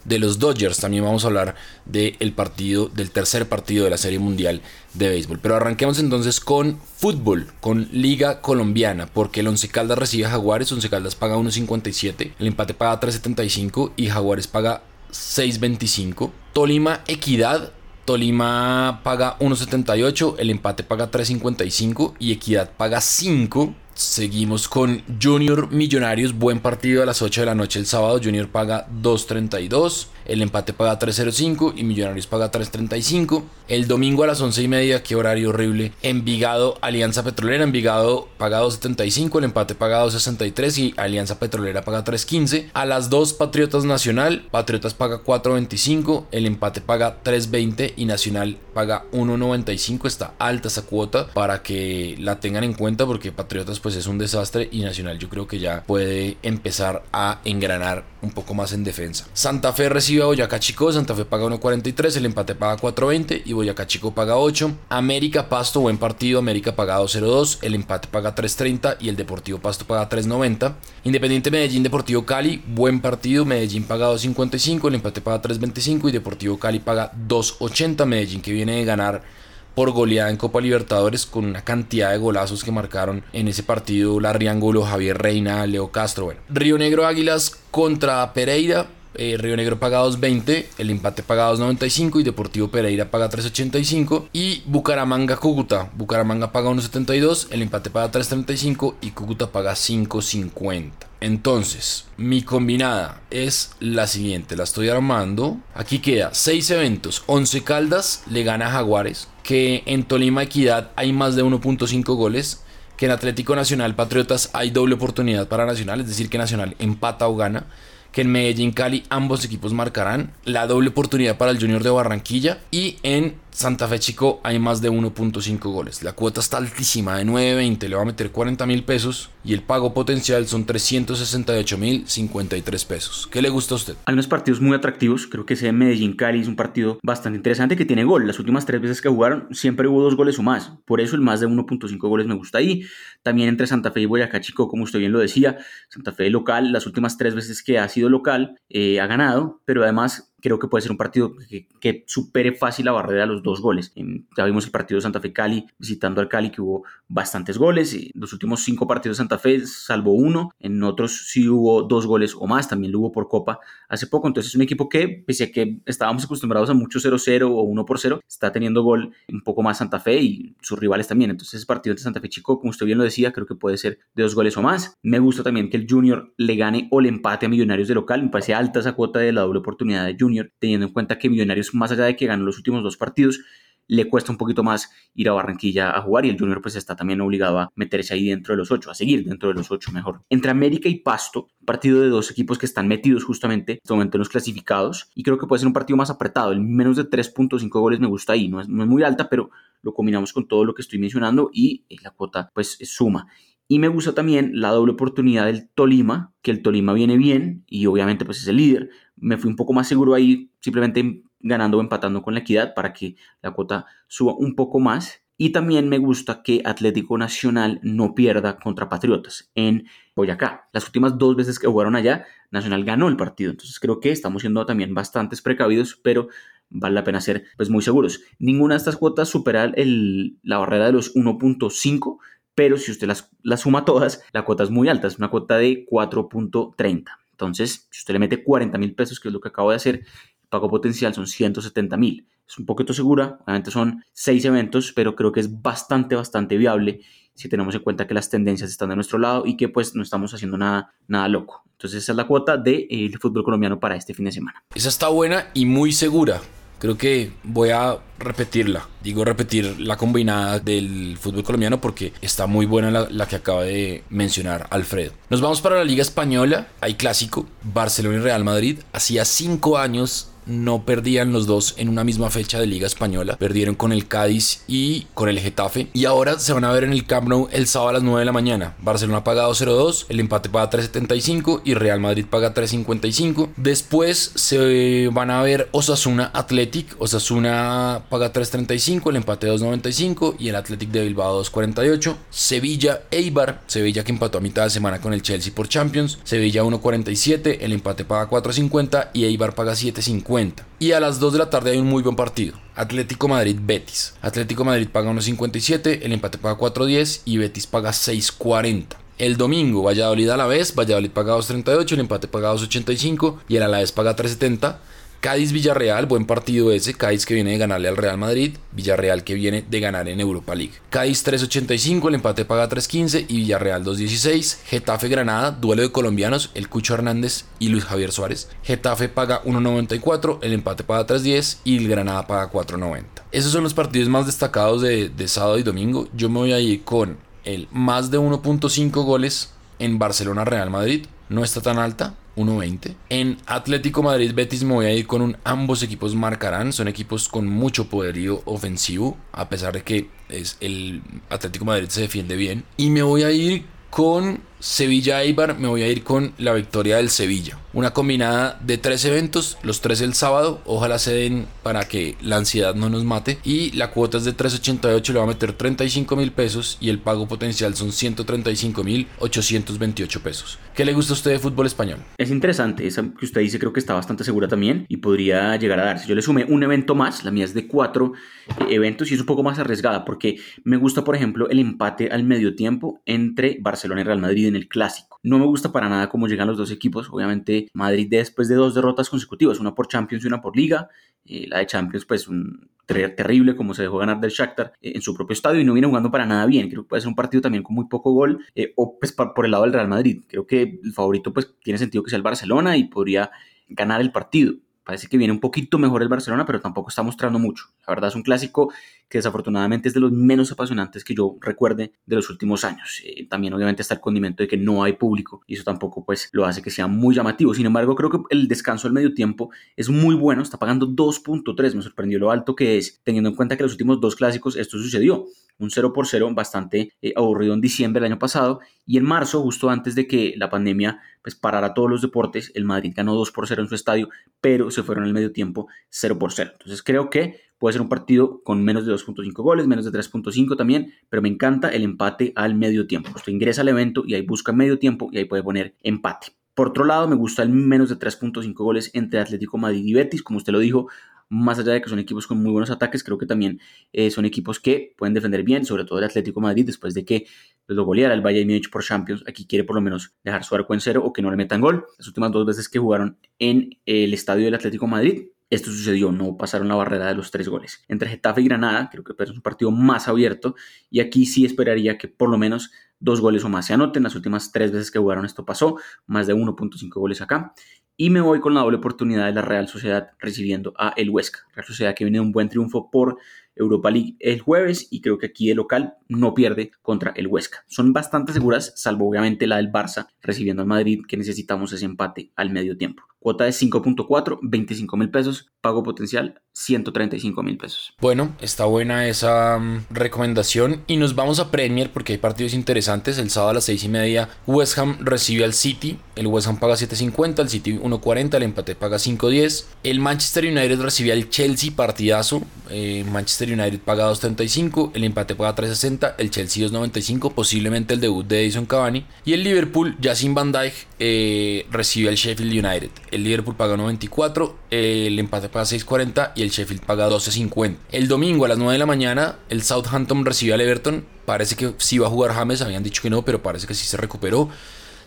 de 0.07 0.17
los 0.17 0.39
Dodgers. 0.39 0.79
También 0.79 1.03
vamos 1.03 1.23
a 1.23 1.27
hablar 1.27 1.55
del 1.85 2.33
partido, 2.33 2.87
del 2.87 3.11
tercer 3.11 3.47
partido 3.47 3.83
de 3.83 3.91
la 3.91 3.97
Serie 3.97 4.17
Mundial 4.17 4.61
de 4.95 5.09
Béisbol. 5.09 5.39
Pero 5.39 5.55
arranquemos 5.55 5.99
entonces 5.99 6.39
con 6.39 6.79
fútbol, 6.97 7.51
con 7.59 7.87
Liga 7.91 8.41
Colombiana, 8.41 9.05
porque 9.05 9.41
el 9.41 9.47
Once 9.47 9.67
Caldas 9.67 9.99
recibe 9.99 10.25
a 10.25 10.31
Jaguares, 10.31 10.71
Once 10.71 10.89
Caldas 10.89 11.15
paga 11.15 11.37
1.57, 11.37 12.33
el 12.39 12.47
empate 12.47 12.73
paga 12.73 12.99
3.75 12.99 13.91
y 13.95 14.07
Jaguares 14.07 14.47
paga 14.47 14.81
6.25. 15.11 16.31
Tolima 16.53 17.01
Equidad 17.07 17.73
Tolima 18.07 19.01
paga 19.03 19.37
1.78, 19.39 20.35
el 20.39 20.49
empate 20.49 20.83
paga 20.83 21.11
3.55 21.11 22.13
y 22.19 22.31
Equidad 22.31 22.71
paga 22.71 23.01
5. 23.01 23.75
Seguimos 23.97 24.67
con 24.67 25.01
Junior 25.19 25.71
Millonarios, 25.71 26.37
buen 26.37 26.59
partido 26.59 27.01
a 27.01 27.07
las 27.07 27.23
8 27.23 27.41
de 27.41 27.45
la 27.47 27.55
noche 27.55 27.79
el 27.79 27.87
sábado. 27.87 28.19
Junior 28.23 28.47
paga 28.47 28.87
2.32, 29.01 30.05
el 30.25 30.43
empate 30.43 30.71
paga 30.71 30.99
3.05 30.99 31.73
y 31.75 31.83
Millonarios 31.83 32.27
paga 32.27 32.51
3.35. 32.51 33.43
El 33.67 33.87
domingo 33.87 34.23
a 34.23 34.27
las 34.27 34.39
11 34.39 34.61
y 34.61 34.67
media, 34.67 35.01
qué 35.01 35.15
horario 35.15 35.49
horrible. 35.49 35.93
Envigado, 36.03 36.77
Alianza 36.81 37.23
Petrolera, 37.23 37.63
Envigado 37.63 38.29
paga 38.37 38.61
2.75, 38.61 39.39
el 39.39 39.45
empate 39.45 39.73
paga 39.73 40.05
2.63 40.05 40.77
y 40.77 40.93
Alianza 40.95 41.39
Petrolera 41.39 41.83
paga 41.83 42.05
3.15. 42.05 42.69
A 42.73 42.85
las 42.85 43.09
2 43.09 43.33
Patriotas 43.33 43.83
Nacional, 43.83 44.47
Patriotas 44.51 44.93
paga 44.93 45.23
4.25, 45.23 46.25
el 46.31 46.45
empate 46.45 46.81
paga 46.81 47.17
3.20 47.23 47.93
y 47.97 48.05
Nacional 48.05 48.57
paga 48.75 49.05
1.95. 49.11 50.05
Está 50.05 50.35
alta 50.37 50.67
esa 50.67 50.83
cuota 50.83 51.27
para 51.33 51.63
que 51.63 52.15
la 52.19 52.39
tengan 52.39 52.63
en 52.63 52.73
cuenta 52.73 53.07
porque 53.07 53.31
Patriotas 53.31 53.79
pues 53.87 53.95
es 53.95 54.07
un 54.07 54.17
desastre 54.17 54.67
y 54.69 54.81
Nacional 54.81 55.17
yo 55.17 55.29
creo 55.29 55.47
que 55.47 55.59
ya 55.59 55.81
puede 55.87 56.35
empezar 56.43 57.03
a 57.13 57.39
engranar 57.45 58.03
un 58.21 58.31
poco 58.31 58.53
más 58.53 58.73
en 58.73 58.83
defensa. 58.83 59.25
Santa 59.31 59.71
Fe 59.71 59.87
recibe 59.87 60.23
a 60.23 60.25
Boyacá 60.25 60.59
Chico, 60.59 60.91
Santa 60.91 61.15
Fe 61.15 61.23
paga 61.23 61.45
1.43, 61.45 62.17
el 62.17 62.25
empate 62.25 62.53
paga 62.53 62.75
4.20 62.75 63.43
y 63.45 63.53
Boyacá 63.53 63.87
Chico 63.87 64.13
paga 64.13 64.35
8. 64.35 64.73
América 64.89 65.47
Pasto, 65.47 65.79
buen 65.79 65.97
partido, 65.97 66.39
América 66.39 66.75
paga 66.75 66.99
2.02, 66.99 67.59
el 67.61 67.75
empate 67.75 68.09
paga 68.09 68.35
3.30 68.35 68.97
y 68.99 69.07
el 69.07 69.15
Deportivo 69.15 69.59
Pasto 69.59 69.85
paga 69.85 70.09
3.90. 70.09 70.73
Independiente 71.05 71.49
Medellín 71.49 71.83
Deportivo 71.83 72.25
Cali, 72.25 72.61
buen 72.67 72.99
partido, 72.99 73.45
Medellín 73.45 73.85
paga 73.85 74.11
2.55, 74.11 74.89
el 74.89 74.95
empate 74.95 75.21
paga 75.21 75.41
3.25 75.41 76.09
y 76.09 76.11
Deportivo 76.11 76.59
Cali 76.59 76.79
paga 76.79 77.13
2.80. 77.13 78.05
Medellín 78.05 78.41
que 78.41 78.51
viene 78.51 78.79
de 78.79 78.83
ganar 78.83 79.46
por 79.77 79.91
goleada 79.91 80.31
en 80.31 80.37
Copa 80.37 80.59
Libertadores 80.59 81.27
con 81.27 81.45
una 81.45 81.63
cantidad 81.63 82.09
de 82.09 82.17
golazos 82.17 82.63
que 82.63 82.71
marcaron 82.71 83.23
en 83.31 83.47
ese 83.47 83.61
partido 83.61 84.19
Larriángulo, 84.19 84.81
Javier 84.81 85.19
Reina, 85.19 85.67
Leo 85.67 85.91
Castro. 85.91 86.25
Bueno, 86.25 86.39
Río 86.49 86.79
Negro 86.79 87.05
Águilas 87.05 87.55
contra 87.69 88.33
Pereira. 88.33 88.87
Eh, 89.17 89.35
Río 89.37 89.57
Negro 89.57 89.79
paga 89.79 90.03
2.20, 90.03 90.65
el 90.77 90.89
empate 90.91 91.23
paga 91.23 91.51
2.95 91.51 92.19
y 92.19 92.23
Deportivo 92.23 92.67
Pereira 92.69 93.09
paga 93.09 93.29
3.85 93.29 94.29
y 94.31 94.61
Bucaramanga 94.67 95.37
Cúcuta, 95.37 95.89
Bucaramanga 95.95 96.51
paga 96.51 96.69
1.72, 96.69 97.47
el 97.49 97.63
empate 97.63 97.89
paga 97.89 98.11
3.35 98.11 98.95
y 99.01 99.11
Cúcuta 99.11 99.51
paga 99.51 99.73
5.50. 99.73 100.91
Entonces, 101.19 102.05
mi 102.17 102.43
combinada 102.43 103.21
es 103.31 103.71
la 103.79 104.05
siguiente, 104.05 104.55
la 104.55 104.65
estoy 104.65 104.89
armando. 104.89 105.57
Aquí 105.73 105.97
queda 105.97 106.29
6 106.31 106.69
eventos, 106.69 107.23
11 107.25 107.63
Caldas 107.63 108.21
le 108.29 108.43
gana 108.43 108.67
a 108.67 108.71
Jaguares, 108.71 109.29
que 109.41 109.81
en 109.87 110.03
Tolima 110.03 110.43
Equidad 110.43 110.91
hay 110.95 111.11
más 111.11 111.35
de 111.35 111.43
1.5 111.43 112.03
goles, 112.15 112.63
que 112.97 113.07
en 113.07 113.11
Atlético 113.11 113.55
Nacional 113.55 113.95
Patriotas 113.95 114.51
hay 114.53 114.69
doble 114.69 114.93
oportunidad 114.93 115.47
para 115.47 115.65
Nacional, 115.65 116.01
es 116.01 116.07
decir, 116.07 116.29
que 116.29 116.37
Nacional 116.37 116.75
empata 116.77 117.27
o 117.27 117.35
gana, 117.35 117.65
que 118.11 118.21
en 118.21 118.31
Medellín 118.31 118.71
Cali 118.71 119.03
ambos 119.09 119.45
equipos 119.45 119.73
marcarán, 119.73 120.33
la 120.43 120.67
doble 120.67 120.89
oportunidad 120.89 121.37
para 121.37 121.51
el 121.51 121.59
Junior 121.59 121.83
de 121.83 121.89
Barranquilla 121.89 122.59
y 122.71 122.97
en 123.03 123.35
Santa 123.57 123.87
Fe 123.87 123.97
Chico 123.97 124.39
hay 124.43 124.59
más 124.59 124.81
de 124.81 124.91
1.5 124.91 125.57
goles. 125.71 126.03
La 126.03 126.13
cuota 126.13 126.41
está 126.41 126.57
altísima, 126.57 127.17
de 127.17 127.25
9.20, 127.25 127.87
le 127.87 127.95
va 127.95 128.03
a 128.03 128.05
meter 128.05 128.29
40 128.29 128.67
mil 128.67 128.83
pesos 128.83 129.31
y 129.43 129.55
el 129.55 129.63
pago 129.63 129.95
potencial 129.95 130.45
son 130.45 130.67
368 130.67 131.77
mil 131.79 132.07
53 132.07 132.85
pesos. 132.85 133.27
¿Qué 133.31 133.41
le 133.41 133.49
gusta 133.49 133.73
a 133.73 133.77
usted? 133.77 133.95
Hay 134.05 134.13
unos 134.13 134.27
partidos 134.27 134.61
muy 134.61 134.75
atractivos, 134.77 135.25
creo 135.25 135.47
que 135.47 135.55
ese 135.55 135.71
Medellín 135.71 136.13
Cali 136.15 136.39
es 136.39 136.47
un 136.47 136.55
partido 136.55 136.99
bastante 137.01 137.37
interesante 137.37 137.75
que 137.75 137.85
tiene 137.85 138.03
gol. 138.03 138.27
Las 138.27 138.37
últimas 138.37 138.67
tres 138.67 138.79
veces 138.79 139.01
que 139.01 139.09
jugaron 139.09 139.47
siempre 139.49 139.87
hubo 139.87 140.03
dos 140.03 140.15
goles 140.15 140.37
o 140.37 140.43
más, 140.43 140.73
por 140.85 141.01
eso 141.01 141.15
el 141.15 141.23
más 141.23 141.39
de 141.39 141.47
1.5 141.47 141.97
goles 141.97 142.27
me 142.27 142.35
gusta 142.35 142.59
ahí. 142.59 142.83
También 143.23 143.49
entre 143.49 143.65
Santa 143.65 143.89
Fe 143.89 144.01
y 144.01 144.05
Boyacá 144.05 144.39
Chico, 144.39 144.67
como 144.67 144.83
usted 144.83 144.99
bien 144.99 145.13
lo 145.13 145.17
decía, 145.17 145.57
Santa 145.89 146.11
Fe 146.11 146.29
local, 146.29 146.71
las 146.71 146.85
últimas 146.85 147.17
tres 147.17 147.33
veces 147.33 147.63
que 147.63 147.79
ha 147.79 147.89
sido 147.89 148.07
local 148.07 148.59
eh, 148.69 149.01
ha 149.01 149.07
ganado, 149.07 149.63
pero 149.65 149.81
además 149.81 150.26
creo 150.41 150.59
que 150.59 150.67
puede 150.67 150.81
ser 150.81 150.91
un 150.91 150.97
partido 150.97 151.33
que, 151.79 152.03
supere 152.05 152.53
fácil 152.53 152.85
la 152.85 152.91
barrera 152.91 153.21
de 153.21 153.27
los 153.27 153.43
dos 153.43 153.61
goles. 153.61 153.93
Ya 154.37 154.45
vimos 154.45 154.65
el 154.65 154.71
partido 154.71 154.97
de 154.97 155.01
Santa 155.01 155.19
Fe 155.19 155.33
Cali 155.33 155.65
visitando 155.77 156.21
al 156.21 156.29
Cali 156.29 156.51
que 156.51 156.61
hubo 156.61 156.83
bastantes 157.07 157.57
goles. 157.57 157.97
Los 158.13 158.33
últimos 158.33 158.63
cinco 158.63 158.87
partidos 158.87 159.17
de 159.17 159.23
Santa 159.23 159.37
Fe 159.37 159.65
salvo 159.65 160.13
uno, 160.13 160.51
en 160.59 160.83
otros 160.83 161.27
sí 161.29 161.47
hubo 161.49 161.83
dos 161.83 162.05
goles 162.05 162.35
o 162.37 162.45
más, 162.45 162.67
también 162.67 162.91
lo 162.91 162.99
hubo 162.99 163.11
por 163.11 163.27
Copa 163.27 163.59
hace 163.89 164.07
poco. 164.07 164.27
Entonces 164.27 164.51
es 164.51 164.55
un 164.55 164.61
equipo 164.61 164.89
que, 164.89 165.07
pese 165.25 165.45
a 165.45 165.51
que 165.51 165.79
estábamos 165.85 166.25
acostumbrados 166.25 166.69
a 166.69 166.73
mucho 166.73 166.99
0-0 166.99 167.43
o 167.43 167.61
1 167.61 167.85
por 167.85 167.99
0, 167.99 168.21
está 168.27 168.51
teniendo 168.51 168.83
gol 168.83 169.13
un 169.27 169.41
poco 169.41 169.63
más 169.63 169.79
Santa 169.79 169.99
Fe 169.99 170.21
y 170.21 170.55
sus 170.61 170.77
rivales 170.77 171.07
también. 171.07 171.31
Entonces 171.31 171.55
ese 171.55 171.65
partido 171.65 171.95
de 171.95 172.01
Santa 172.01 172.19
Fe 172.19 172.29
Chico, 172.29 172.59
como 172.59 172.69
usted 172.69 172.85
bien 172.85 172.97
lo 172.97 173.03
decía, 173.03 173.31
creo 173.31 173.47
que 173.47 173.55
puede 173.55 173.77
ser 173.77 173.99
de 174.15 174.23
dos 174.23 174.35
goles 174.35 174.55
o 174.57 174.61
más. 174.61 174.93
Me 175.01 175.19
gusta 175.19 175.43
también 175.43 175.69
que 175.69 175.77
el 175.77 175.87
Junior 175.89 176.33
le 176.37 176.55
gane 176.55 176.87
o 176.91 177.01
le 177.01 177.09
empate 177.09 177.45
a 177.45 177.49
Millonarios 177.49 177.87
de 177.87 177.95
local. 177.95 178.21
Me 178.23 178.29
parece 178.29 178.53
alta 178.53 178.79
esa 178.79 178.93
cuota 178.93 179.19
de 179.19 179.31
la 179.31 179.41
doble 179.41 179.59
oportunidad 179.59 180.05
de 180.05 180.15
Junior, 180.19 180.26
teniendo 180.59 180.87
en 180.87 180.93
cuenta 180.93 181.17
que 181.17 181.29
Millonarios, 181.29 181.73
más 181.73 181.91
allá 181.91 182.05
de 182.05 182.15
que 182.15 182.27
ganó 182.27 182.45
los 182.45 182.57
últimos 182.57 182.83
dos 182.83 182.97
partidos, 182.97 183.41
le 183.87 184.09
cuesta 184.09 184.31
un 184.31 184.37
poquito 184.37 184.63
más 184.63 184.91
ir 185.15 185.29
a 185.29 185.33
Barranquilla 185.33 185.97
a 185.97 186.01
jugar 186.01 186.25
y 186.25 186.29
el 186.29 186.37
Junior 186.37 186.61
pues 186.61 186.75
está 186.75 186.95
también 186.95 187.21
obligado 187.21 187.59
a 187.59 187.71
meterse 187.75 188.13
ahí 188.13 188.27
dentro 188.27 188.53
de 188.53 188.57
los 188.57 188.71
ocho, 188.71 188.91
a 188.91 188.95
seguir 188.95 189.25
dentro 189.25 189.49
de 189.49 189.55
los 189.55 189.71
ocho 189.71 189.91
mejor. 189.91 190.21
Entre 190.29 190.51
América 190.51 190.89
y 190.89 190.95
Pasto, 190.95 191.47
partido 191.65 192.01
de 192.01 192.09
dos 192.09 192.29
equipos 192.29 192.57
que 192.57 192.65
están 192.65 192.87
metidos 192.87 193.23
justamente 193.23 193.73
en 193.73 193.79
este 193.81 193.93
momento 193.93 194.17
en 194.17 194.19
los 194.19 194.29
clasificados 194.29 195.09
y 195.15 195.23
creo 195.23 195.37
que 195.37 195.47
puede 195.47 195.59
ser 195.59 195.67
un 195.67 195.73
partido 195.73 195.97
más 195.97 196.09
apretado, 196.09 196.51
el 196.51 196.61
menos 196.61 196.97
de 196.97 197.09
3.5 197.09 197.69
goles 197.69 197.99
me 197.99 198.07
gusta 198.07 198.33
ahí, 198.33 198.47
no 198.47 198.61
es, 198.61 198.67
no 198.67 198.83
es 198.83 198.89
muy 198.89 199.03
alta, 199.03 199.29
pero 199.29 199.49
lo 199.81 199.93
combinamos 199.93 200.33
con 200.33 200.47
todo 200.47 200.65
lo 200.65 200.73
que 200.73 200.81
estoy 200.81 200.99
mencionando 200.99 201.49
y 201.53 201.85
la 202.03 202.11
cuota 202.11 202.51
pues 202.53 202.77
suma. 202.83 203.27
Y 203.67 203.79
me 203.79 203.89
gusta 203.89 204.13
también 204.13 204.51
la 204.53 204.69
doble 204.69 204.93
oportunidad 204.93 205.45
del 205.45 205.67
Tolima, 205.69 206.33
que 206.41 206.51
el 206.51 206.61
Tolima 206.61 206.93
viene 206.93 207.17
bien 207.17 207.65
y 207.67 207.85
obviamente 207.85 208.23
pues 208.23 208.41
es 208.41 208.47
el 208.47 208.57
líder. 208.57 208.89
Me 209.17 209.37
fui 209.37 209.49
un 209.49 209.57
poco 209.57 209.73
más 209.73 209.87
seguro 209.87 210.13
ahí, 210.13 210.51
simplemente 210.61 211.23
ganando 211.39 211.77
o 211.77 211.81
empatando 211.81 212.21
con 212.21 212.33
la 212.33 212.39
equidad 212.39 212.73
para 212.73 212.93
que 212.93 213.15
la 213.41 213.51
cuota 213.51 213.85
suba 214.07 214.33
un 214.37 214.55
poco 214.55 214.79
más. 214.79 215.21
Y 215.39 215.51
también 215.51 215.87
me 215.87 215.99
gusta 215.99 216.41
que 216.41 216.61
Atlético 216.65 217.17
Nacional 217.17 217.79
no 217.83 218.15
pierda 218.15 218.57
contra 218.57 218.89
Patriotas 218.89 219.51
en 219.53 219.85
Boyacá. 220.15 220.67
Las 220.73 220.85
últimas 220.85 221.17
dos 221.17 221.35
veces 221.35 221.59
que 221.59 221.67
jugaron 221.67 221.95
allá, 221.95 222.25
Nacional 222.49 222.83
ganó 222.85 223.07
el 223.07 223.17
partido. 223.17 223.51
Entonces 223.51 223.79
creo 223.79 223.99
que 223.99 224.11
estamos 224.11 224.41
siendo 224.41 224.65
también 224.65 224.95
bastantes 224.95 225.43
precavidos, 225.43 225.99
pero 226.01 226.29
vale 226.69 226.95
la 226.95 227.03
pena 227.03 227.21
ser 227.21 227.45
pues, 227.55 227.69
muy 227.69 227.83
seguros. 227.83 228.21
Ninguna 228.39 228.73
de 228.73 228.79
estas 228.79 228.97
cuotas 228.97 229.29
supera 229.29 229.65
el, 229.65 230.37
la 230.41 230.57
barrera 230.57 230.87
de 230.87 230.93
los 230.93 231.13
1.5 231.15 232.17
pero 232.57 232.75
si 232.77 232.89
usted 232.89 233.05
las, 233.05 233.29
las 233.43 233.61
suma 233.61 233.85
todas, 233.85 234.23
la 234.31 234.43
cuota 234.43 234.63
es 234.63 234.71
muy 234.71 234.89
alta, 234.89 235.05
es 235.05 235.19
una 235.19 235.29
cuota 235.29 235.59
de 235.59 235.85
4.30. 235.85 237.05
Entonces, 237.29 237.87
si 237.91 237.99
usted 237.99 238.15
le 238.15 238.19
mete 238.19 238.43
40 238.43 238.75
mil 238.79 238.95
pesos, 238.95 239.19
que 239.19 239.27
es 239.27 239.33
lo 239.33 239.39
que 239.39 239.49
acabo 239.49 239.69
de 239.69 239.75
hacer, 239.75 239.97
el 239.97 240.49
pago 240.49 240.67
potencial 240.67 241.13
son 241.13 241.27
170 241.27 241.95
mil. 241.97 242.27
Es 242.47 242.57
un 242.57 242.65
poquito 242.65 242.93
segura, 242.93 243.37
obviamente 243.43 243.69
son 243.69 244.03
seis 244.11 244.43
eventos, 244.43 244.91
pero 244.91 245.15
creo 245.15 245.31
que 245.31 245.39
es 245.39 245.61
bastante, 245.61 246.15
bastante 246.15 246.57
viable 246.57 247.01
si 247.35 247.47
tenemos 247.47 247.75
en 247.75 247.81
cuenta 247.81 248.07
que 248.07 248.15
las 248.15 248.31
tendencias 248.31 248.71
están 248.71 248.89
de 248.89 248.95
nuestro 248.95 249.19
lado 249.19 249.43
y 249.45 249.55
que 249.55 249.69
pues 249.69 249.93
no 249.93 250.01
estamos 250.01 250.33
haciendo 250.33 250.57
nada, 250.57 250.95
nada 251.07 251.27
loco. 251.27 251.63
Entonces 251.73 252.01
esa 252.01 252.13
es 252.13 252.15
la 252.15 252.25
cuota 252.25 252.57
del 252.57 252.87
de, 252.89 253.17
fútbol 253.21 253.43
colombiano 253.43 253.79
para 253.79 253.95
este 253.95 254.15
fin 254.15 254.25
de 254.25 254.31
semana. 254.31 254.63
Esa 254.73 254.89
está 254.89 255.09
buena 255.09 255.51
y 255.53 255.67
muy 255.67 255.91
segura. 255.91 256.41
Creo 256.79 256.97
que 256.97 257.31
voy 257.43 257.71
a 257.71 257.97
repetirla. 258.19 258.87
Digo 259.03 259.25
repetir 259.25 259.79
la 259.79 259.97
combinada 259.97 260.59
del 260.59 261.17
fútbol 261.19 261.43
colombiano 261.43 261.81
porque 261.81 262.13
está 262.21 262.47
muy 262.47 262.65
buena 262.65 262.91
la, 262.91 263.27
que 263.27 263.35
acaba 263.35 263.63
de 263.63 264.03
mencionar 264.09 264.67
Alfredo. 264.69 265.13
Nos 265.29 265.41
vamos 265.41 265.61
para 265.61 265.77
la 265.77 265.83
Liga 265.83 266.01
Española. 266.01 266.67
Hay 266.81 266.95
clásico. 266.95 267.45
Barcelona 267.63 268.17
y 268.17 268.19
Real 268.19 268.43
Madrid. 268.43 268.79
Hacía 268.93 269.25
cinco 269.25 269.77
años 269.77 270.29
no 270.47 270.83
perdían 270.83 271.33
los 271.33 271.45
dos 271.45 271.75
en 271.77 271.89
una 271.89 272.03
misma 272.03 272.29
fecha 272.29 272.59
de 272.59 272.67
Liga 272.67 272.87
Española. 272.87 273.37
Perdieron 273.37 273.75
con 273.75 273.91
el 273.91 274.07
Cádiz 274.07 274.63
y 274.67 275.07
con 275.13 275.29
el 275.29 275.39
Getafe. 275.39 275.87
Y 275.93 276.05
ahora 276.05 276.39
se 276.39 276.53
van 276.53 276.63
a 276.63 276.71
ver 276.71 276.83
en 276.83 276.93
el 276.93 277.05
Camp 277.05 277.27
Nou 277.27 277.49
el 277.51 277.67
sábado 277.67 277.89
a 277.89 277.93
las 277.93 278.03
9 278.03 278.19
de 278.19 278.25
la 278.25 278.31
mañana. 278.31 278.75
Barcelona 278.79 279.23
paga 279.23 279.47
2.02, 279.47 280.05
el 280.09 280.19
empate 280.19 280.49
paga 280.49 280.69
3.75 280.69 281.61
y 281.63 281.73
Real 281.73 281.99
Madrid 281.99 282.25
paga 282.29 282.53
3.55. 282.53 283.49
Después 283.57 284.31
se 284.35 285.09
van 285.11 285.31
a 285.31 285.41
ver 285.41 285.69
Osasuna 285.71 286.31
Athletic. 286.33 286.95
Osasuna 286.99 288.03
paga 288.09 288.31
3.35, 288.31 289.09
el 289.09 289.17
empate 289.17 289.47
2.95 289.47 290.35
y 290.39 290.49
el 290.49 290.55
Athletic 290.55 290.89
de 290.89 291.03
Bilbao 291.03 291.43
2.48. 291.43 292.15
Sevilla 292.29 293.01
Eibar. 293.11 293.61
Sevilla 293.67 294.03
que 294.03 294.11
empató 294.11 294.37
a 294.37 294.41
mitad 294.41 294.63
de 294.63 294.69
semana 294.69 295.01
con 295.01 295.13
el 295.13 295.21
Chelsea 295.21 295.53
por 295.53 295.67
Champions. 295.67 296.19
Sevilla 296.23 296.63
1.47, 296.63 297.57
el 297.61 297.73
empate 297.73 298.05
paga 298.05 298.29
4.50 298.29 299.09
y 299.13 299.25
Eibar 299.25 299.53
paga 299.53 299.73
7.50. 299.73 300.36
Y 300.79 300.91
a 300.91 300.99
las 300.99 301.19
2 301.19 301.33
de 301.33 301.39
la 301.39 301.49
tarde 301.49 301.71
hay 301.71 301.79
un 301.79 301.87
muy 301.87 302.03
buen 302.03 302.15
partido. 302.15 302.57
Atlético 302.75 303.27
Madrid-Betis. 303.27 304.13
Atlético 304.21 304.63
Madrid 304.63 304.87
paga 304.91 305.11
1.57, 305.11 305.99
el 306.03 306.13
empate 306.13 306.37
paga 306.37 306.57
4.10 306.59 307.21
y 307.25 307.37
Betis 307.37 307.65
paga 307.65 307.89
6.40. 307.89 308.85
El 309.17 309.37
domingo, 309.37 309.81
Valladolid 309.81 310.29
a 310.29 310.37
la 310.37 310.45
vez, 310.45 310.75
Valladolid 310.75 311.09
paga 311.09 311.35
2.38, 311.35 311.93
el 311.93 311.99
empate 312.01 312.27
paga 312.27 312.53
2.85 312.53 313.37
y 313.47 313.55
el 313.55 313.63
Alavés 313.63 313.91
paga 313.91 314.15
3.70. 314.15 314.77
Cádiz-Villarreal, 315.21 316.05
buen 316.05 316.25
partido 316.25 316.71
ese. 316.71 316.93
Cádiz 316.93 317.25
que 317.25 317.33
viene 317.33 317.51
de 317.51 317.57
ganarle 317.57 317.87
al 317.87 317.97
Real 317.97 318.17
Madrid. 318.17 318.57
Villarreal 318.71 319.23
que 319.23 319.33
viene 319.33 319.65
de 319.67 319.79
ganar 319.79 320.07
en 320.07 320.19
Europa 320.19 320.55
League. 320.55 320.73
Cádiz 320.89 321.25
3.85, 321.25 322.07
el 322.07 322.15
empate 322.15 322.45
paga 322.45 322.69
3.15 322.69 323.25
y 323.27 323.37
Villarreal 323.37 323.83
2.16. 323.83 324.57
Getafe-Granada, 324.69 325.51
duelo 325.51 325.81
de 325.81 325.91
colombianos, 325.91 326.51
el 326.53 326.69
Cucho 326.69 326.93
Hernández 326.93 327.45
y 327.59 327.69
Luis 327.69 327.85
Javier 327.85 328.11
Suárez. 328.11 328.49
Getafe 328.63 329.09
paga 329.09 329.43
1.94, 329.43 330.39
el 330.41 330.53
empate 330.53 330.83
paga 330.83 331.07
3.10 331.07 331.57
y 331.63 331.77
el 331.77 331.87
Granada 331.87 332.27
paga 332.27 332.51
4.90. 332.51 333.03
Esos 333.31 333.51
son 333.51 333.63
los 333.63 333.73
partidos 333.73 334.09
más 334.09 334.25
destacados 334.25 334.81
de, 334.81 335.09
de 335.09 335.27
sábado 335.27 335.57
y 335.57 335.63
domingo. 335.63 336.07
Yo 336.13 336.29
me 336.29 336.39
voy 336.39 336.53
a 336.53 336.59
ir 336.59 336.83
con 336.83 337.17
el 337.43 337.67
más 337.71 338.11
de 338.11 338.19
1.5 338.19 338.91
goles 339.03 339.51
en 339.79 339.99
Barcelona-Real 339.99 340.69
Madrid. 340.69 341.05
No 341.29 341.43
está 341.43 341.61
tan 341.61 341.77
alta, 341.77 342.15
1.20. 342.37 342.95
En 343.09 343.37
Atlético 343.47 344.03
Madrid 344.03 344.31
Betis 344.33 344.63
me 344.63 344.75
voy 344.75 344.85
a 344.85 344.93
ir 344.93 345.07
con 345.07 345.21
un 345.21 345.37
ambos 345.43 345.83
equipos 345.83 346.15
marcarán. 346.15 346.71
Son 346.71 346.87
equipos 346.87 347.27
con 347.27 347.47
mucho 347.47 347.89
poderío 347.89 348.41
ofensivo, 348.45 349.17
a 349.33 349.49
pesar 349.49 349.73
de 349.73 349.81
que 349.81 350.09
es 350.29 350.57
el 350.61 351.01
Atlético 351.29 351.65
Madrid 351.65 351.87
se 351.89 352.01
defiende 352.01 352.35
bien. 352.35 352.63
Y 352.77 352.89
me 352.91 353.01
voy 353.01 353.23
a 353.23 353.31
ir 353.31 353.65
con 353.89 354.41
Sevilla 354.59 355.21
Eibar, 355.21 355.59
me 355.59 355.67
voy 355.67 355.83
a 355.83 355.87
ir 355.87 356.03
con 356.03 356.33
la 356.39 356.53
victoria 356.53 356.97
del 356.97 357.09
Sevilla. 357.09 357.59
Una 357.73 357.91
combinada 357.91 358.59
de 358.63 358.79
tres 358.79 359.05
eventos, 359.05 359.59
los 359.61 359.81
tres 359.81 360.01
el 360.01 360.15
sábado. 360.15 360.61
Ojalá 360.65 360.97
se 360.97 361.13
den 361.13 361.45
para 361.61 361.87
que 361.87 362.15
la 362.21 362.37
ansiedad 362.37 362.73
no 362.73 362.89
nos 362.89 363.03
mate. 363.03 363.37
Y 363.43 363.71
la 363.73 363.91
cuota 363.91 364.17
es 364.17 364.25
de 364.25 364.35
3.88, 364.35 365.13
le 365.13 365.19
va 365.19 365.25
a 365.25 365.27
meter 365.27 365.53
35 365.53 366.15
mil 366.15 366.31
pesos 366.31 366.77
y 366.81 366.89
el 366.89 366.97
pago 366.97 367.27
potencial 367.27 367.75
son 367.75 367.91
135 367.91 368.83
mil 368.83 369.07
828 369.19 370.23
pesos. 370.23 370.57
¿Qué 370.73 370.85
le 370.85 370.93
gusta 370.93 371.13
a 371.13 371.17
usted 371.17 371.31
de 371.31 371.39
fútbol 371.39 371.67
español? 371.67 371.99
Es 372.17 372.31
interesante, 372.31 372.87
esa 372.87 373.03
que 373.03 373.25
usted 373.25 373.41
dice 373.41 373.59
creo 373.59 373.73
que 373.73 373.79
está 373.79 373.93
bastante 373.93 374.23
segura 374.23 374.47
también 374.47 374.85
y 374.89 374.97
podría 374.97 375.55
llegar 375.57 375.79
a 375.79 375.85
darse. 375.85 376.07
Yo 376.07 376.15
le 376.15 376.21
sumé 376.23 376.45
un 376.45 376.63
evento 376.63 376.95
más, 376.95 377.23
la 377.23 377.29
mía 377.29 377.45
es 377.45 377.53
de 377.53 377.67
cuatro 377.67 378.13
eh, 378.61 378.65
eventos 378.69 379.11
y 379.11 379.13
es 379.13 379.19
un 379.19 379.27
poco 379.27 379.43
más 379.43 379.59
arriesgada 379.59 380.03
porque 380.03 380.39
me 380.63 380.77
gusta, 380.77 381.03
por 381.03 381.15
ejemplo, 381.15 381.47
el 381.49 381.59
empate 381.59 382.09
al 382.09 382.23
medio 382.23 382.55
tiempo 382.55 383.01
entre 383.05 383.57
Barcelona 383.61 384.01
y 384.01 384.03
Real 384.03 384.19
Madrid 384.19 384.46
en 384.47 384.55
el 384.55 384.67
clásico. 384.67 385.19
No 385.23 385.39
me 385.39 385.45
gusta 385.45 385.71
para 385.71 385.89
nada 385.89 386.09
cómo 386.09 386.27
llegan 386.27 386.47
los 386.47 386.57
dos 386.57 386.71
equipos. 386.71 387.09
Obviamente, 387.11 387.69
Madrid 387.73 388.07
después 388.09 388.47
de 388.47 388.55
dos 388.55 388.75
derrotas 388.75 389.09
consecutivas, 389.09 389.59
una 389.59 389.75
por 389.75 389.87
Champions 389.87 390.23
y 390.23 390.27
una 390.27 390.41
por 390.41 390.55
Liga. 390.55 390.89
Eh, 391.25 391.45
la 391.47 391.59
de 391.59 391.67
Champions, 391.67 392.05
pues, 392.05 392.27
un 392.27 392.69
terrible 392.87 393.55
como 393.55 393.73
se 393.73 393.81
dejó 393.81 393.97
ganar 393.97 394.19
del 394.21 394.31
Shakhtar 394.31 394.73
eh, 394.81 394.93
en 394.95 395.01
su 395.01 395.13
propio 395.13 395.33
estadio 395.33 395.59
y 395.59 395.65
no 395.65 395.73
viene 395.73 395.87
jugando 395.87 396.09
para 396.09 396.25
nada 396.25 396.45
bien. 396.45 396.69
Creo 396.69 396.83
que 396.83 396.89
puede 396.89 397.01
ser 397.01 397.09
un 397.09 397.15
partido 397.15 397.41
también 397.41 397.63
con 397.63 397.75
muy 397.75 397.87
poco 397.87 398.13
gol 398.13 398.45
eh, 398.55 398.73
o 398.77 398.97
pues 398.97 399.11
por 399.11 399.45
el 399.45 399.51
lado 399.51 399.63
del 399.63 399.73
Real 399.73 399.87
Madrid. 399.87 400.23
Creo 400.27 400.47
que 400.47 400.79
el 400.83 400.93
favorito 400.93 401.33
pues 401.33 401.53
tiene 401.63 401.77
sentido 401.77 402.03
que 402.03 402.09
sea 402.09 402.17
el 402.17 402.23
Barcelona 402.23 402.77
y 402.77 402.85
podría 402.85 403.31
ganar 403.67 403.99
el 404.01 404.11
partido. 404.11 404.55
Parece 404.85 405.09
que 405.09 405.17
viene 405.17 405.33
un 405.33 405.41
poquito 405.41 405.77
mejor 405.79 406.01
el 406.01 406.07
Barcelona, 406.07 406.45
pero 406.45 406.61
tampoco 406.61 406.87
está 406.87 407.03
mostrando 407.03 407.39
mucho. 407.39 407.65
La 407.85 407.91
verdad 407.93 408.07
es 408.07 408.15
un 408.15 408.23
clásico 408.23 408.71
que 409.09 409.17
desafortunadamente 409.19 409.87
es 409.87 409.93
de 409.93 409.99
los 409.99 410.11
menos 410.11 410.51
apasionantes 410.51 411.03
que 411.03 411.15
yo 411.15 411.37
recuerde 411.39 411.93
de 412.05 412.15
los 412.15 412.29
últimos 412.29 412.63
años. 412.63 413.01
Eh, 413.05 413.27
también 413.27 413.53
obviamente 413.53 413.81
está 413.81 413.95
el 413.95 414.01
condimento 414.01 414.43
de 414.43 414.47
que 414.47 414.57
no 414.57 414.83
hay 414.83 414.93
público 414.93 415.41
y 415.47 415.55
eso 415.55 415.63
tampoco 415.63 416.03
pues 416.05 416.29
lo 416.33 416.45
hace 416.45 416.61
que 416.61 416.69
sea 416.69 416.87
muy 416.87 417.15
llamativo. 417.15 417.53
Sin 417.53 417.65
embargo, 417.65 417.95
creo 417.95 418.09
que 418.09 418.19
el 418.29 418.47
descanso 418.47 418.87
al 418.87 418.93
medio 418.93 419.13
tiempo 419.13 419.49
es 419.75 419.89
muy 419.89 420.15
bueno, 420.15 420.41
está 420.41 420.57
pagando 420.57 420.87
2.3, 420.87 421.75
me 421.75 421.81
sorprendió 421.81 422.19
lo 422.19 422.31
alto 422.31 422.55
que 422.55 422.77
es, 422.77 422.99
teniendo 423.03 423.29
en 423.29 423.35
cuenta 423.35 423.55
que 423.55 423.63
los 423.63 423.71
últimos 423.73 424.01
dos 424.01 424.15
clásicos 424.15 424.55
esto 424.55 424.77
sucedió. 424.77 425.25
Un 425.59 425.71
0 425.71 425.91
por 425.91 426.05
0 426.05 426.29
bastante 426.35 426.93
eh, 427.01 427.13
aburrido 427.15 427.55
en 427.55 427.61
diciembre 427.61 427.99
del 427.99 428.11
año 428.11 428.19
pasado 428.19 428.59
y 428.85 428.97
en 428.97 429.05
marzo, 429.05 429.41
justo 429.41 429.71
antes 429.71 429.95
de 429.95 430.07
que 430.07 430.35
la 430.37 430.51
pandemia 430.51 431.01
pues 431.23 431.35
parara 431.35 431.73
todos 431.73 431.89
los 431.89 432.01
deportes, 432.01 432.51
el 432.55 432.63
Madrid 432.63 432.93
ganó 432.95 433.15
2 433.15 433.31
por 433.31 433.47
0 433.47 433.63
en 433.63 433.67
su 433.67 433.75
estadio, 433.75 434.09
pero 434.39 434.71
se 434.71 434.83
fueron 434.83 435.03
al 435.03 435.13
medio 435.13 435.31
tiempo 435.31 435.67
0 435.89 436.19
por 436.19 436.31
0. 436.31 436.51
Entonces 436.53 436.83
creo 436.83 437.09
que 437.09 437.46
Puede 437.57 437.73
ser 437.73 437.81
un 437.81 437.89
partido 437.89 438.41
con 438.43 438.63
menos 438.63 438.85
de 438.85 438.93
2.5 438.93 439.33
goles, 439.43 439.67
menos 439.67 439.85
de 439.85 439.91
3.5 439.97 440.55
también, 440.55 440.93
pero 441.09 441.21
me 441.21 441.29
encanta 441.29 441.69
el 441.69 441.83
empate 441.83 442.33
al 442.35 442.55
medio 442.55 442.87
tiempo. 442.87 443.09
Usted 443.15 443.31
ingresa 443.31 443.61
al 443.61 443.69
evento 443.69 444.03
y 444.05 444.13
ahí 444.13 444.21
busca 444.21 444.51
medio 444.51 444.77
tiempo 444.77 445.09
y 445.11 445.17
ahí 445.17 445.25
puede 445.25 445.43
poner 445.43 445.75
empate. 445.81 446.27
Por 446.53 446.69
otro 446.69 446.85
lado, 446.85 447.07
me 447.07 447.15
gusta 447.15 447.43
el 447.43 447.49
menos 447.49 447.89
de 447.89 447.97
3.5 447.97 448.53
goles 448.55 448.91
entre 448.93 449.19
Atlético 449.19 449.57
Madrid 449.57 449.83
y 449.85 449.93
Betis, 449.93 450.23
como 450.23 450.37
usted 450.37 450.53
lo 450.53 450.59
dijo, 450.59 450.87
más 451.29 451.59
allá 451.59 451.73
de 451.73 451.81
que 451.81 451.89
son 451.89 451.99
equipos 451.99 452.25
con 452.25 452.41
muy 452.41 452.51
buenos 452.51 452.71
ataques, 452.71 453.03
creo 453.03 453.17
que 453.17 453.25
también 453.25 453.59
eh, 453.93 454.11
son 454.11 454.25
equipos 454.25 454.59
que 454.59 454.93
pueden 454.97 455.13
defender 455.13 455.43
bien, 455.43 455.65
sobre 455.65 455.83
todo 455.83 455.99
el 455.99 456.05
Atlético 456.05 456.39
Madrid, 456.39 456.65
después 456.65 456.93
de 456.93 457.05
que 457.05 457.27
lo 457.67 457.85
goleara 457.85 458.13
el 458.13 458.21
Bayern 458.21 458.47
Múnich 458.47 458.69
por 458.69 458.83
Champions, 458.83 459.23
aquí 459.27 459.45
quiere 459.45 459.65
por 459.65 459.75
lo 459.75 459.81
menos 459.81 460.13
dejar 460.23 460.43
su 460.43 460.55
arco 460.55 460.73
en 460.73 460.79
cero 460.79 461.01
o 461.03 461.11
que 461.11 461.21
no 461.21 461.29
le 461.29 461.37
metan 461.37 461.61
gol. 461.61 461.85
Las 461.97 462.07
últimas 462.07 462.31
dos 462.31 462.45
veces 462.45 462.69
que 462.69 462.79
jugaron 462.79 463.17
en 463.39 463.77
el 463.85 464.13
estadio 464.13 464.45
del 464.45 464.55
Atlético 464.55 464.87
Madrid, 464.87 465.27
esto 465.49 465.71
sucedió, 465.71 466.11
no 466.11 466.35
pasaron 466.37 466.67
la 466.67 466.75
barrera 466.75 467.07
de 467.07 467.15
los 467.15 467.31
tres 467.31 467.47
goles. 467.47 467.83
Entre 467.87 468.09
Getafe 468.09 468.41
y 468.41 468.45
Granada, 468.45 468.89
creo 468.91 469.03
que 469.03 469.13
es 469.23 469.29
un 469.29 469.41
partido 469.41 469.71
más 469.71 470.07
abierto 470.07 470.55
y 470.89 470.99
aquí 470.99 471.25
sí 471.25 471.45
esperaría 471.45 471.97
que 471.97 472.07
por 472.07 472.29
lo 472.29 472.37
menos 472.37 472.71
dos 472.99 473.21
goles 473.21 473.43
o 473.43 473.49
más 473.49 473.65
se 473.65 473.73
anoten. 473.73 474.03
Las 474.03 474.15
últimas 474.15 474.51
tres 474.51 474.71
veces 474.71 474.91
que 474.91 474.99
jugaron 474.99 475.25
esto 475.25 475.45
pasó, 475.45 475.77
más 476.05 476.27
de 476.27 476.35
1.5 476.35 476.89
goles 476.93 477.21
acá. 477.21 477.53
Y 477.95 478.09
me 478.11 478.21
voy 478.21 478.39
con 478.39 478.53
la 478.53 478.61
doble 478.61 478.77
oportunidad 478.77 479.25
de 479.25 479.33
la 479.33 479.41
Real 479.41 479.67
Sociedad 479.67 480.11
recibiendo 480.19 480.73
a 480.77 480.93
el 480.97 481.09
Huesca. 481.09 481.39
Real 481.53 481.65
Sociedad 481.65 481.95
que 481.95 482.03
viene 482.03 482.17
de 482.17 482.25
un 482.25 482.31
buen 482.31 482.49
triunfo 482.49 482.91
por 482.91 483.17
Europa 483.55 483.89
League 483.89 484.15
el 484.19 484.39
jueves 484.39 484.87
y 484.91 485.01
creo 485.01 485.17
que 485.17 485.27
aquí 485.27 485.49
el 485.49 485.57
local 485.57 485.95
no 486.07 486.33
pierde 486.33 486.71
contra 486.81 487.11
el 487.15 487.25
Huesca. 487.25 487.63
Son 487.67 487.93
bastante 487.93 488.33
seguras, 488.33 488.73
salvo 488.75 489.09
obviamente 489.09 489.47
la 489.47 489.57
del 489.57 489.71
Barça 489.71 490.09
recibiendo 490.21 490.61
al 490.61 490.67
Madrid 490.67 491.01
que 491.07 491.17
necesitamos 491.17 491.73
ese 491.73 491.85
empate 491.85 492.31
al 492.35 492.51
medio 492.51 492.77
tiempo. 492.77 493.03
Cuota 493.27 493.43
de 493.43 493.51
5.4, 493.51 494.39
25 494.41 494.95
mil 494.95 495.11
pesos. 495.11 495.47
Pago 495.59 495.83
potencial 495.83 496.41
135 496.53 497.43
mil 497.43 497.57
pesos. 497.57 497.93
Bueno, 497.99 498.33
está 498.39 498.63
buena 498.63 499.05
esa 499.09 499.59
mm, 499.59 499.87
recomendación. 499.89 500.85
Y 500.87 500.95
nos 500.95 501.13
vamos 501.13 501.39
a 501.39 501.51
Premier 501.51 501.91
porque 501.91 502.13
hay 502.13 502.19
partidos 502.19 502.53
interesantes. 502.53 503.17
El 503.17 503.29
sábado 503.29 503.49
a 503.51 503.53
las 503.55 503.65
6 503.65 503.83
y 503.83 503.89
media, 503.89 504.29
West 504.45 504.77
Ham 504.77 504.99
recibe 505.01 505.43
al 505.43 505.51
City. 505.51 505.99
El 506.15 506.27
West 506.27 506.47
Ham 506.47 506.57
paga 506.57 506.75
7.50, 506.75 507.41
el 507.41 507.49
City 507.49 507.73
1.40, 507.73 508.35
el 508.35 508.43
empate 508.43 508.75
paga 508.75 508.95
5.10. 508.95 509.65
El 509.83 509.99
Manchester 509.99 510.45
United 510.45 510.79
recibe 510.79 511.11
al 511.11 511.29
Chelsea, 511.29 511.71
partidazo. 511.75 512.41
Eh, 512.69 513.05
Manchester 513.11 513.51
United 513.51 513.79
paga 513.81 514.09
2.35, 514.09 514.91
el 514.93 515.03
empate 515.03 515.35
paga 515.35 515.55
3.60, 515.55 516.15
el 516.17 516.31
Chelsea 516.31 516.67
2.95, 516.67 517.33
posiblemente 517.33 517.93
el 517.93 517.99
debut 517.99 518.25
de 518.25 518.43
Edison 518.43 518.65
Cavani. 518.65 519.05
Y 519.25 519.33
el 519.33 519.43
Liverpool, 519.43 519.95
ya 519.99 520.15
sin 520.15 520.33
Van 520.33 520.51
Dijk, 520.51 520.73
eh, 520.99 521.65
recibe 521.71 522.09
al 522.09 522.15
Sheffield 522.15 522.65
United. 522.65 522.89
El 523.17 523.23
Liverpool 523.23 523.55
paga 523.55 523.75
1.24, 523.75 524.53
el 524.71 525.19
empate 525.19 525.49
paga 525.49 525.65
6.40 525.65 526.31
y 526.35 526.43
el 526.43 526.49
Sheffield 526.49 526.83
paga 526.85 527.09
12.50. 527.09 527.75
El 527.91 528.07
domingo 528.07 528.45
a 528.45 528.47
las 528.47 528.57
9 528.57 528.73
de 528.73 528.79
la 528.79 528.85
mañana, 528.85 529.35
el 529.49 529.63
Southampton 529.63 530.23
recibe 530.23 530.53
al 530.53 530.61
Everton. 530.61 531.05
Parece 531.25 531.55
que 531.55 531.73
sí 531.77 531.97
va 531.97 532.07
a 532.07 532.09
jugar 532.09 532.33
James, 532.33 532.61
habían 532.61 532.83
dicho 532.83 533.01
que 533.01 533.09
no, 533.09 533.23
pero 533.23 533.43
parece 533.43 533.67
que 533.67 533.73
sí 533.73 533.85
se 533.85 533.97
recuperó. 533.97 534.49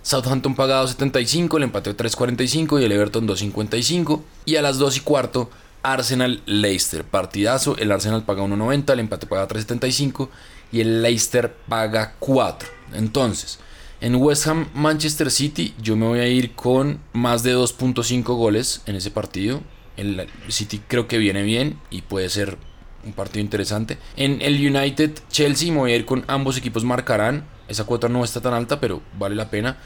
Southampton 0.02 0.54
paga 0.54 0.82
2.75, 0.82 1.56
el 1.56 1.62
empate 1.64 1.96
3.45 1.96 2.80
y 2.80 2.84
el 2.84 2.92
Everton 2.92 3.26
2.55. 3.26 4.22
Y 4.44 4.56
a 4.56 4.62
las 4.62 4.78
2 4.78 4.96
y 4.96 5.00
cuarto, 5.00 5.50
Arsenal 5.82 6.42
Leicester. 6.46 7.04
Partidazo, 7.04 7.76
el 7.78 7.92
Arsenal 7.92 8.24
paga 8.24 8.42
1.90, 8.42 8.92
el 8.92 9.00
empate 9.00 9.26
paga 9.26 9.48
3.75 9.48 10.28
y 10.72 10.80
el 10.80 11.02
Leicester 11.02 11.54
paga 11.68 12.14
4. 12.18 12.68
Entonces, 12.94 13.58
en 14.00 14.14
West 14.16 14.46
Ham 14.46 14.68
Manchester 14.74 15.30
City 15.30 15.74
yo 15.82 15.96
me 15.96 16.06
voy 16.06 16.20
a 16.20 16.26
ir 16.26 16.52
con 16.52 17.00
más 17.12 17.42
de 17.42 17.54
2.5 17.54 18.22
goles 18.22 18.82
en 18.86 18.96
ese 18.96 19.10
partido. 19.10 19.62
El 19.96 20.26
City 20.48 20.80
creo 20.88 21.06
que 21.06 21.18
viene 21.18 21.42
bien 21.42 21.78
y 21.90 22.02
puede 22.02 22.28
ser 22.30 22.56
un 23.04 23.12
partido 23.12 23.42
interesante. 23.42 23.98
En 24.16 24.40
el 24.40 24.54
United 24.54 25.12
Chelsea 25.30 25.70
me 25.70 25.78
voy 25.78 25.92
a 25.92 25.96
ir 25.96 26.06
con 26.06 26.24
ambos 26.28 26.56
equipos 26.56 26.84
marcarán. 26.84 27.46
Esa 27.68 27.84
cuota 27.84 28.08
no 28.08 28.24
está 28.24 28.40
tan 28.40 28.54
alta, 28.54 28.80
pero 28.80 29.02
vale 29.18 29.36
la 29.36 29.50
pena. 29.50 29.76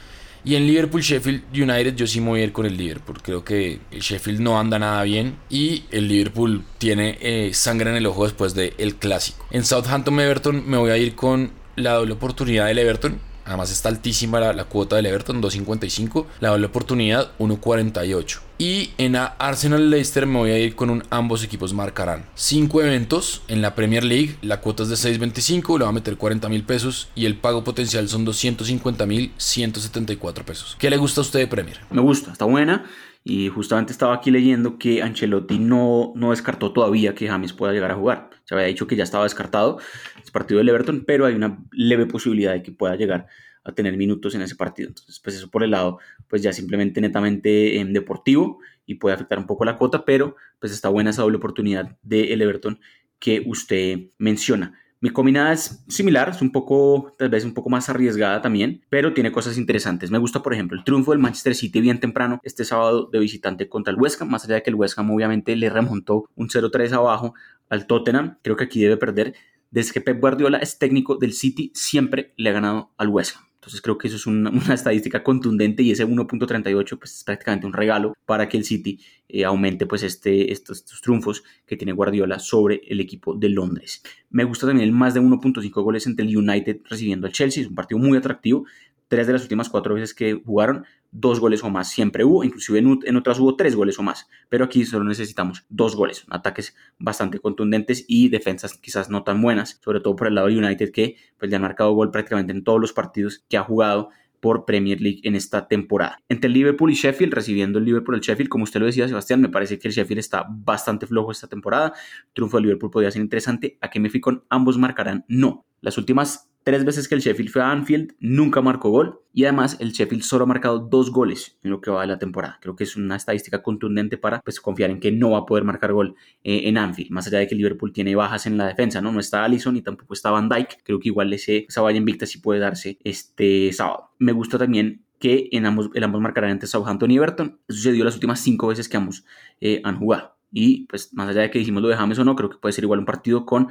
Y 0.45 0.55
en 0.55 0.67
Liverpool 0.67 1.01
Sheffield 1.01 1.43
United 1.51 1.95
yo 1.95 2.05
sí 2.05 2.21
me 2.21 2.27
voy 2.27 2.41
a 2.41 2.43
ir 2.43 2.51
con 2.51 2.65
el 2.65 2.77
Liverpool. 2.77 3.21
Creo 3.21 3.43
que 3.43 3.79
el 3.91 3.99
Sheffield 3.99 4.39
no 4.39 4.59
anda 4.59 4.77
nada 4.77 5.01
bien 5.03 5.37
y 5.49 5.83
el 5.91 6.07
Liverpool 6.07 6.63
tiene 6.77 7.17
eh, 7.19 7.51
sangre 7.53 7.89
en 7.89 7.95
el 7.95 8.05
ojo 8.05 8.23
después 8.25 8.53
del 8.53 8.95
clásico. 8.95 9.45
En 9.49 9.65
Southampton 9.65 10.19
Everton 10.19 10.63
me 10.69 10.77
voy 10.77 10.91
a 10.91 10.97
ir 10.97 11.15
con 11.15 11.51
la 11.75 11.93
doble 11.93 12.13
oportunidad 12.13 12.67
del 12.67 12.77
Everton. 12.77 13.19
Además 13.45 13.71
está 13.71 13.89
altísima 13.89 14.39
la, 14.39 14.65
cuota 14.65 14.95
del 14.95 15.05
Everton, 15.05 15.41
2.55. 15.41 16.25
La 16.39 16.49
doble 16.49 16.65
oportunidad, 16.65 17.31
1.48. 17.37 18.39
Y 18.57 18.91
en 18.97 19.15
Arsenal 19.15 19.89
Leicester 19.89 20.25
me 20.25 20.39
voy 20.39 20.51
a 20.51 20.57
ir 20.57 20.75
con 20.75 20.89
un 20.89 21.03
ambos 21.09 21.43
equipos 21.43 21.73
marcarán. 21.73 22.25
5 22.35 22.81
eventos 22.81 23.41
en 23.47 23.61
la 23.61 23.75
Premier 23.75 24.03
League. 24.03 24.37
La 24.41 24.61
cuota 24.61 24.83
es 24.83 24.89
de 24.89 24.95
6.25, 24.95 25.77
le 25.77 25.83
va 25.83 25.89
a 25.89 25.93
meter 25.93 26.17
40 26.17 26.49
mil 26.49 26.63
pesos. 26.63 27.09
Y 27.15 27.25
el 27.25 27.37
pago 27.37 27.63
potencial 27.63 28.07
son 28.09 28.25
250 28.25 29.05
mil 29.05 29.31
174 29.37 30.45
pesos. 30.45 30.75
¿Qué 30.79 30.89
le 30.89 30.97
gusta 30.97 31.21
a 31.21 31.23
usted 31.23 31.39
de 31.39 31.47
Premier? 31.47 31.79
Me 31.91 32.01
gusta, 32.01 32.31
está 32.31 32.45
buena. 32.45 32.85
Y 33.27 33.49
justamente 33.49 33.91
estaba 33.91 34.13
aquí 34.13 34.29
leyendo 34.29 34.77
que 34.77 35.01
Ancelotti 35.01 35.57
no, 35.57 36.13
no 36.15 36.29
descartó 36.29 36.71
todavía 36.71 37.15
que 37.15 37.27
James 37.27 37.53
pueda 37.53 37.73
llegar 37.73 37.89
a 37.89 37.95
jugar. 37.95 38.29
Se 38.43 38.53
había 38.53 38.67
dicho 38.67 38.85
que 38.85 38.95
ya 38.95 39.03
estaba 39.03 39.23
descartado 39.23 39.79
el 40.23 40.31
partido 40.31 40.59
del 40.59 40.69
Everton, 40.69 41.03
pero 41.07 41.25
hay 41.25 41.33
una 41.33 41.57
leve 41.71 42.05
posibilidad 42.05 42.53
de 42.53 42.61
que 42.61 42.71
pueda 42.71 42.95
llegar 42.95 43.25
a 43.63 43.71
tener 43.71 43.97
minutos 43.97 44.35
en 44.35 44.43
ese 44.43 44.55
partido. 44.55 44.89
Entonces, 44.89 45.19
pues 45.19 45.35
eso 45.37 45.49
por 45.49 45.63
el 45.63 45.71
lado, 45.71 45.97
pues 46.27 46.43
ya 46.43 46.53
simplemente 46.53 47.01
netamente 47.01 47.79
en 47.79 47.93
deportivo 47.93 48.59
y 48.85 48.95
puede 48.95 49.15
afectar 49.15 49.39
un 49.39 49.47
poco 49.47 49.65
la 49.65 49.79
cuota, 49.79 50.05
pero 50.05 50.35
pues 50.59 50.71
está 50.71 50.89
buena 50.89 51.09
esa 51.09 51.23
doble 51.23 51.37
oportunidad 51.37 51.97
del 52.03 52.39
Everton 52.43 52.79
que 53.17 53.43
usted 53.47 54.11
menciona. 54.19 54.79
Mi 55.01 55.09
combinada 55.09 55.53
es 55.53 55.83
similar, 55.87 56.29
es 56.29 56.41
un 56.41 56.51
poco, 56.51 57.13
tal 57.17 57.29
vez 57.29 57.45
un 57.45 57.53
poco 57.53 57.69
más 57.69 57.89
arriesgada 57.89 58.41
también, 58.41 58.81
pero 58.89 59.13
tiene 59.13 59.31
cosas 59.31 59.57
interesantes. 59.57 60.09
Me 60.09 60.17
gusta, 60.17 60.41
por 60.41 60.53
ejemplo, 60.53 60.77
el 60.77 60.83
triunfo 60.83 61.11
del 61.11 61.19
Manchester 61.19 61.53
City 61.53 61.81
bien 61.81 61.99
temprano 61.99 62.39
este 62.43 62.63
sábado 62.63 63.09
de 63.11 63.19
visitante 63.19 63.67
contra 63.67 63.93
el 63.93 63.99
West 63.99 64.21
Ham, 64.21 64.29
más 64.29 64.45
allá 64.45 64.55
de 64.55 64.63
que 64.63 64.69
el 64.69 64.75
West 64.75 64.97
Ham 64.97 65.11
obviamente 65.11 65.55
le 65.55 65.69
remontó 65.69 66.29
un 66.35 66.47
0-3 66.47 66.93
abajo 66.93 67.33
al 67.69 67.87
Tottenham, 67.87 68.37
creo 68.41 68.55
que 68.55 68.63
aquí 68.63 68.81
debe 68.81 68.97
perder. 68.97 69.35
Desde 69.69 69.91
que 69.91 70.01
Pep 70.01 70.19
Guardiola 70.19 70.59
es 70.59 70.77
técnico 70.77 71.17
del 71.17 71.33
City, 71.33 71.71
siempre 71.73 72.33
le 72.37 72.49
ha 72.49 72.53
ganado 72.53 72.91
al 72.97 73.09
West 73.09 73.35
Ham. 73.35 73.43
Entonces 73.65 73.81
creo 73.81 73.97
que 73.97 74.07
eso 74.07 74.17
es 74.17 74.27
una, 74.27 74.51
estadística 74.73 75.23
contundente 75.23 75.81
y 75.81 75.89
ese 75.89 76.07
1.38 76.07 76.99
pues 76.99 77.15
es 77.15 77.23
prácticamente 77.23 77.65
un 77.65 77.73
regalo 77.73 78.13
para 78.27 78.47
que 78.47 78.57
el 78.57 78.63
City 78.63 78.99
eh, 79.27 79.43
aumente 79.43 79.87
pues 79.87 80.03
este, 80.03 80.51
estos, 80.51 80.79
estos, 80.79 81.01
triunfos 81.01 81.43
que 81.65 81.75
tiene 81.75 81.91
Guardiola 81.91 82.37
sobre 82.37 82.81
el 82.87 82.99
equipo 82.99 83.33
de 83.33 83.49
Londres. 83.49 84.03
Me 84.29 84.43
gusta 84.43 84.67
también 84.67 84.87
el 84.87 84.93
más 84.93 85.15
de 85.15 85.21
1.5 85.21 85.71
goles 85.81 86.05
entre 86.05 86.27
el 86.27 86.37
United 86.37 86.81
recibiendo 86.87 87.25
al 87.25 87.33
Chelsea, 87.33 87.63
es 87.63 87.69
un 87.69 87.75
partido 87.75 87.97
muy 87.97 88.15
atractivo. 88.15 88.65
Tres 89.07 89.25
de 89.25 89.33
las 89.33 89.41
últimas 89.41 89.69
cuatro 89.69 89.95
veces 89.95 90.13
que 90.13 90.33
jugaron 90.33 90.85
dos 91.17 91.39
goles 91.39 91.63
o 91.63 91.69
más 91.69 91.89
siempre 91.89 92.25
hubo, 92.25 92.43
inclusive 92.43 92.79
en, 92.79 93.15
otras 93.15 93.39
hubo 93.39 93.55
tres 93.55 93.75
goles 93.75 93.97
o 93.99 94.03
más, 94.03 94.27
pero 94.49 94.65
aquí 94.65 94.85
solo 94.85 95.05
necesitamos 95.05 95.65
dos 95.69 95.95
goles, 95.95 96.25
ataques 96.29 96.75
bastante 96.99 97.39
contundentes 97.39 98.03
y 98.07 98.27
defensas 98.29 98.77
quizás 98.77 99.09
no 99.09 99.23
tan 99.23 99.41
buenas, 99.41 99.79
sobre 99.83 100.01
todo 100.01 100.15
por 100.15 100.27
el 100.27 100.35
lado 100.35 100.47
de 100.47 100.57
United 100.57 100.91
que 100.91 101.15
pues 101.37 101.49
le 101.49 101.55
han 101.55 101.61
marcado 101.61 101.93
gol 101.93 102.11
prácticamente 102.11 102.51
en 102.51 102.63
todos 102.63 102.81
los 102.81 102.91
partidos 102.91 103.45
que 103.47 103.57
ha 103.57 103.63
jugado 103.63 104.09
por 104.41 104.65
Premier 104.65 105.01
League 105.01 105.21
en 105.23 105.35
esta 105.35 105.67
temporada. 105.67 106.21
Entre 106.27 106.49
Liverpool 106.49 106.91
y 106.91 106.95
Sheffield, 106.95 107.33
recibiendo 107.33 107.79
el 107.79 107.85
Liverpool 107.85 108.15
el 108.15 108.21
Sheffield, 108.21 108.49
como 108.49 108.65
usted 108.65 108.79
lo 108.79 108.85
decía, 108.85 109.07
Sebastián, 109.07 109.41
me 109.41 109.49
parece 109.49 109.79
que 109.79 109.87
el 109.87 109.93
Sheffield 109.93 110.19
está 110.19 110.45
bastante 110.47 111.07
flojo 111.07 111.31
esta 111.31 111.47
temporada. 111.47 111.93
triunfo 112.33 112.57
de 112.57 112.63
Liverpool 112.63 112.91
podría 112.91 113.09
ser 113.09 113.23
interesante. 113.23 113.77
¿A 113.81 113.89
qué 113.89 113.99
me 113.99 114.09
fui 114.09 114.19
con 114.19 114.43
ambos 114.49 114.77
marcarán? 114.77 115.25
No. 115.27 115.65
Las 115.81 115.97
últimas 115.97 116.51
Tres 116.65 116.83
veces 116.83 117.07
que 117.07 117.13
el 117.13 117.21
Sheffield 117.21 117.51
fue 117.51 117.61
a 117.61 117.69
Anfield, 117.69 118.15
nunca 118.19 118.59
marcó 118.59 118.89
gol. 118.89 119.21
Y 119.31 119.43
además 119.43 119.77
el 119.79 119.91
Sheffield 119.91 120.23
solo 120.23 120.45
ha 120.45 120.47
marcado 120.47 120.79
dos 120.79 121.11
goles 121.11 121.59
en 121.61 121.69
lo 121.69 121.79
que 121.79 121.91
va 121.91 122.01
de 122.01 122.07
la 122.07 122.17
temporada. 122.17 122.57
Creo 122.59 122.75
que 122.75 122.85
es 122.85 122.95
una 122.95 123.15
estadística 123.15 123.61
contundente 123.61 124.17
para 124.17 124.41
pues, 124.41 124.59
confiar 124.59 124.89
en 124.89 124.99
que 124.99 125.11
no 125.11 125.29
va 125.29 125.39
a 125.39 125.45
poder 125.45 125.63
marcar 125.63 125.93
gol 125.93 126.15
eh, 126.43 126.61
en 126.63 126.79
Anfield. 126.79 127.11
Más 127.11 127.27
allá 127.27 127.37
de 127.37 127.47
que 127.47 127.53
Liverpool 127.53 127.93
tiene 127.93 128.15
bajas 128.15 128.47
en 128.47 128.57
la 128.57 128.65
defensa, 128.65 128.99
¿no? 128.99 129.11
No 129.11 129.19
está 129.19 129.43
Allison 129.43 129.77
y 129.77 129.83
tampoco 129.83 130.15
está 130.15 130.31
Van 130.31 130.49
Dyke. 130.49 130.79
Creo 130.83 130.99
que 130.99 131.09
igual 131.09 131.31
ese, 131.33 131.67
esa 131.69 131.91
invicta 131.91 132.25
sí 132.25 132.39
puede 132.39 132.59
darse 132.59 132.97
este 133.03 133.71
sábado. 133.71 134.09
Me 134.17 134.31
gusta 134.31 134.57
también 134.57 135.05
que 135.19 135.49
en 135.51 135.67
ambos, 135.67 135.91
el 135.93 136.03
ambos 136.03 136.19
marcarán 136.19 136.49
entre 136.49 136.67
Southampton 136.67 137.11
y 137.11 137.17
Everton. 137.17 137.59
Eso 137.67 137.77
sucedió 137.77 138.03
las 138.05 138.15
últimas 138.15 138.39
cinco 138.39 138.69
veces 138.69 138.89
que 138.89 138.97
ambos 138.97 139.23
eh, 139.61 139.81
han 139.83 139.99
jugado. 139.99 140.35
Y 140.51 140.87
pues 140.87 141.13
más 141.13 141.29
allá 141.29 141.41
de 141.41 141.51
que 141.51 141.59
dijimos 141.59 141.83
lo 141.83 141.89
de 141.89 141.95
James 141.95 142.17
o 142.17 142.23
no, 142.23 142.35
creo 142.35 142.49
que 142.49 142.57
puede 142.57 142.73
ser 142.73 142.85
igual 142.85 142.99
un 142.99 143.05
partido 143.05 143.45
con 143.45 143.67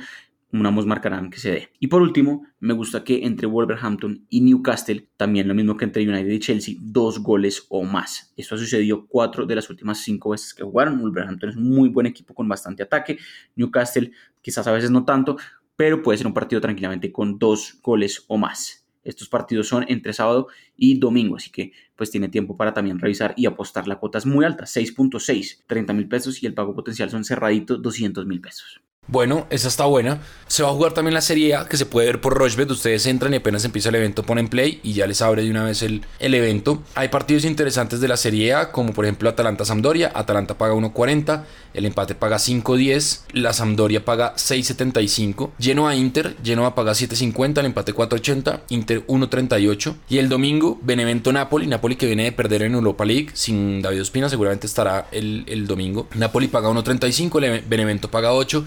ambos 0.62 0.86
marcarán 0.86 1.30
que 1.30 1.38
se 1.38 1.50
dé. 1.50 1.72
Y 1.80 1.88
por 1.88 2.02
último, 2.02 2.46
me 2.60 2.74
gusta 2.74 3.02
que 3.02 3.24
entre 3.24 3.46
Wolverhampton 3.46 4.26
y 4.28 4.40
Newcastle, 4.40 5.08
también 5.16 5.48
lo 5.48 5.54
mismo 5.54 5.76
que 5.76 5.84
entre 5.84 6.08
United 6.08 6.30
y 6.30 6.38
Chelsea, 6.38 6.76
dos 6.80 7.18
goles 7.18 7.66
o 7.68 7.82
más. 7.82 8.32
Esto 8.36 8.54
ha 8.54 8.58
sucedido 8.58 9.06
cuatro 9.06 9.46
de 9.46 9.56
las 9.56 9.68
últimas 9.68 9.98
cinco 9.98 10.30
veces 10.30 10.54
que 10.54 10.62
jugaron. 10.62 11.00
Wolverhampton 11.00 11.50
es 11.50 11.56
un 11.56 11.68
muy 11.70 11.88
buen 11.88 12.06
equipo 12.06 12.34
con 12.34 12.48
bastante 12.48 12.82
ataque. 12.82 13.18
Newcastle 13.56 14.12
quizás 14.42 14.66
a 14.66 14.72
veces 14.72 14.90
no 14.90 15.04
tanto, 15.04 15.36
pero 15.76 16.02
puede 16.02 16.18
ser 16.18 16.26
un 16.26 16.34
partido 16.34 16.60
tranquilamente 16.60 17.10
con 17.10 17.38
dos 17.38 17.80
goles 17.82 18.24
o 18.28 18.38
más. 18.38 18.86
Estos 19.02 19.28
partidos 19.28 19.68
son 19.68 19.84
entre 19.88 20.12
sábado 20.12 20.48
y 20.76 20.98
domingo, 20.98 21.36
así 21.36 21.50
que 21.50 21.72
pues 21.94 22.10
tiene 22.10 22.28
tiempo 22.28 22.56
para 22.56 22.72
también 22.72 22.98
revisar 22.98 23.34
y 23.36 23.46
apostar. 23.46 23.86
La 23.86 23.98
cuota 23.98 24.18
es 24.18 24.26
muy 24.26 24.44
alta, 24.44 24.64
6.6, 24.64 25.64
30 25.66 25.92
mil 25.92 26.08
pesos 26.08 26.42
y 26.42 26.46
el 26.46 26.54
pago 26.54 26.74
potencial 26.74 27.10
son 27.10 27.24
cerraditos, 27.24 27.82
200 27.82 28.26
mil 28.26 28.40
pesos. 28.40 28.80
Bueno, 29.06 29.46
esa 29.50 29.68
está 29.68 29.84
buena. 29.84 30.22
Se 30.46 30.62
va 30.62 30.70
a 30.70 30.72
jugar 30.72 30.92
también 30.92 31.12
la 31.14 31.20
Serie 31.20 31.54
A 31.54 31.66
que 31.66 31.76
se 31.76 31.84
puede 31.84 32.06
ver 32.06 32.20
por 32.22 32.34
Rochebet. 32.34 32.70
Ustedes 32.70 33.04
entran 33.06 33.34
y 33.34 33.36
apenas 33.36 33.64
empieza 33.64 33.90
el 33.90 33.96
evento 33.96 34.22
ponen 34.22 34.48
play 34.48 34.80
y 34.82 34.94
ya 34.94 35.06
les 35.06 35.20
abre 35.20 35.42
de 35.42 35.50
una 35.50 35.64
vez 35.64 35.82
el, 35.82 36.02
el 36.20 36.34
evento. 36.34 36.82
Hay 36.94 37.08
partidos 37.08 37.44
interesantes 37.44 38.00
de 38.00 38.08
la 38.08 38.16
Serie 38.16 38.54
A 38.54 38.72
como 38.72 38.92
por 38.94 39.04
ejemplo 39.04 39.28
Atalanta-Sampdoria. 39.28 40.10
Atalanta 40.14 40.56
paga 40.56 40.74
1.40, 40.74 41.44
el 41.74 41.84
empate 41.84 42.14
paga 42.14 42.36
5.10, 42.36 43.20
la 43.32 43.52
Sampdoria 43.52 44.04
paga 44.04 44.34
6.75. 44.36 45.50
Genoa 45.58 45.94
Inter, 45.94 46.36
Genoa 46.42 46.74
paga 46.74 46.92
7.50, 46.92 47.58
el 47.58 47.66
empate 47.66 47.94
4.80, 47.94 48.60
Inter 48.70 49.06
1.38. 49.06 49.94
Y 50.08 50.18
el 50.18 50.30
domingo 50.30 50.78
Benevento 50.82 51.30
Napoli, 51.30 51.66
Napoli 51.66 51.96
que 51.96 52.06
viene 52.06 52.24
de 52.24 52.32
perder 52.32 52.62
en 52.62 52.74
Europa 52.74 53.04
League 53.04 53.30
sin 53.34 53.82
David 53.82 54.00
Ospina, 54.00 54.30
seguramente 54.30 54.66
estará 54.66 55.08
el, 55.12 55.44
el 55.46 55.66
domingo. 55.66 56.08
Napoli 56.14 56.48
paga 56.48 56.70
1.35, 56.70 57.64
Benevento 57.68 58.10
paga 58.10 58.32
8 58.32 58.64